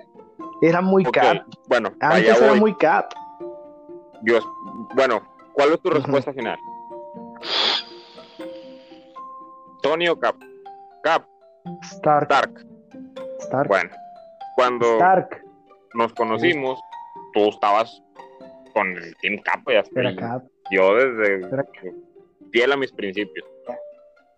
era 0.62 0.80
muy 0.80 1.04
cap. 1.04 1.44
Bueno, 1.66 1.92
antes 2.00 2.40
era 2.40 2.54
muy 2.54 2.74
cap. 2.76 3.12
Dios, 4.22 4.46
bueno, 4.94 5.22
¿cuál 5.54 5.72
es 5.72 5.80
tu 5.80 5.90
respuesta 5.90 6.32
final? 6.32 6.58
¿Tony 9.82 10.08
o 10.08 10.18
Cap? 10.18 10.36
Cap. 11.02 11.24
Stark. 11.82 12.28
Stark. 13.40 13.68
Bueno, 13.68 13.90
cuando 14.56 14.96
Stark. 14.96 15.44
nos 15.94 16.12
conocimos, 16.14 16.80
tú 17.32 17.48
estabas 17.48 18.02
con 18.74 18.96
el 18.96 19.16
Team 19.18 19.40
Cap 19.42 19.60
y 19.68 19.76
hasta 19.76 20.16
Cap. 20.16 20.44
yo 20.70 20.94
desde 20.96 21.48
fiel 22.50 22.72
a 22.72 22.76
mis 22.76 22.92
principios. 22.92 23.46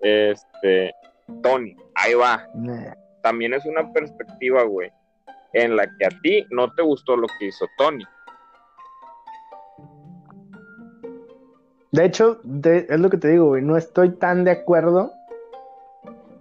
Este, 0.01 0.93
Tony, 1.43 1.77
ahí 1.95 2.15
va. 2.15 2.47
También 3.23 3.55
es 3.55 3.65
una 3.67 3.93
perspectiva, 3.93 4.63
güey, 4.65 4.91
en 5.53 5.77
la 5.77 5.87
que 5.99 6.07
a 6.07 6.11
ti 6.23 6.47
no 6.51 6.73
te 6.73 6.83
gustó 6.83 7.17
lo 7.17 7.27
que 7.39 7.47
hizo 7.47 7.67
Tony. 7.77 8.05
De 11.93 12.05
hecho, 12.05 12.41
es 12.65 13.01
lo 13.01 13.11
que 13.11 13.17
te 13.17 13.29
digo, 13.29 13.47
güey, 13.49 13.63
no 13.63 13.77
estoy 13.77 14.11
tan 14.11 14.45
de 14.45 14.53
acuerdo, 14.53 15.13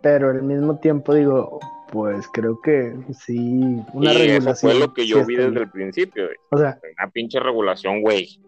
pero 0.01 0.29
al 0.29 0.43
mismo 0.43 0.77
tiempo 0.77 1.13
digo, 1.15 1.59
pues 1.91 2.27
creo 2.31 2.61
que 2.61 2.93
sí, 3.19 3.81
una 3.93 4.13
y 4.13 4.29
Eso 4.29 4.55
fue 4.55 4.75
lo 4.75 4.93
que 4.93 5.07
yo 5.07 5.25
vi 5.25 5.35
desde 5.35 5.59
el 5.59 5.69
principio, 5.71 6.25
güey. 6.25 6.37
O 6.51 6.57
sea, 6.57 6.79
una 6.99 7.09
pinche 7.09 7.39
regulación, 7.39 8.01
güey. 8.01 8.39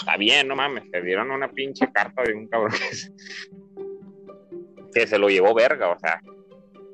Está 0.00 0.16
bien, 0.16 0.48
no 0.48 0.56
mames, 0.56 0.90
te 0.90 1.00
dieron 1.02 1.30
una 1.30 1.48
pinche 1.50 1.90
carta 1.92 2.22
de 2.24 2.34
un 2.34 2.48
cabrón. 2.48 2.72
Que 4.94 5.06
se 5.06 5.18
lo 5.18 5.28
llevó 5.28 5.52
verga, 5.54 5.90
o 5.90 5.98
sea, 5.98 6.20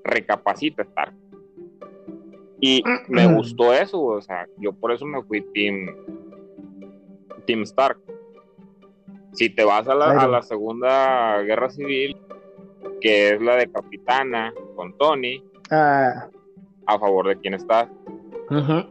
recapacita 0.04 0.82
Stark. 0.82 1.14
Y 2.60 2.82
me 3.08 3.26
gustó 3.26 3.72
eso, 3.72 4.02
o 4.02 4.20
sea, 4.20 4.46
yo 4.58 4.72
por 4.72 4.92
eso 4.92 5.06
me 5.06 5.22
fui 5.22 5.40
Team, 5.54 5.86
team 7.46 7.62
Stark. 7.62 7.98
Si 9.32 9.48
te 9.48 9.64
vas 9.64 9.86
a 9.88 9.94
la, 9.94 10.10
a 10.10 10.26
la 10.26 10.42
Segunda 10.42 11.40
Guerra 11.42 11.70
Civil, 11.70 12.16
que 13.00 13.30
es 13.34 13.40
la 13.40 13.56
de 13.56 13.70
Capitana 13.70 14.52
con 14.76 14.96
Tony, 14.98 15.42
Ah, 15.70 16.28
a 16.86 16.98
favor 16.98 17.28
de 17.28 17.36
quién 17.38 17.54
estás. 17.54 17.88
ujú. 18.50 18.84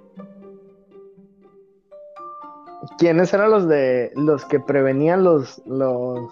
¿Quiénes 2.97 3.33
eran 3.33 3.51
los 3.51 3.67
de 3.67 4.11
los 4.15 4.45
que 4.45 4.59
prevenían 4.59 5.23
los 5.23 5.61
los 5.65 6.31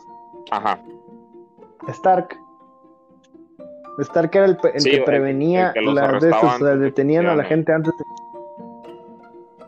Ajá. 0.51 0.81
Stark? 1.89 2.35
Stark 4.03 4.31
era 4.35 4.45
el, 4.45 4.57
el 4.73 4.81
Sí, 4.81 4.89
que 4.91 4.97
el- 4.97 5.03
prevenía 5.03 5.67
el 5.67 5.73
que 5.73 5.81
los 5.81 5.93
las 5.95 6.21
de 6.21 6.29
que 6.31 6.65
detenían 6.77 7.25
a 7.27 7.35
la 7.35 7.43
gente 7.43 7.71
antes 7.73 7.93
de... 7.97 8.03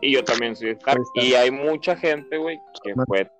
Y 0.02 0.12
yo 0.14 0.24
también 0.24 0.56
soy 0.56 0.70
Stark. 0.70 1.02
Y 1.14 1.34
hay 1.34 1.50
mucha 1.50 1.94
gente, 1.96 2.36
güey, 2.38 2.60
que 2.82 2.94
fue 3.06 3.30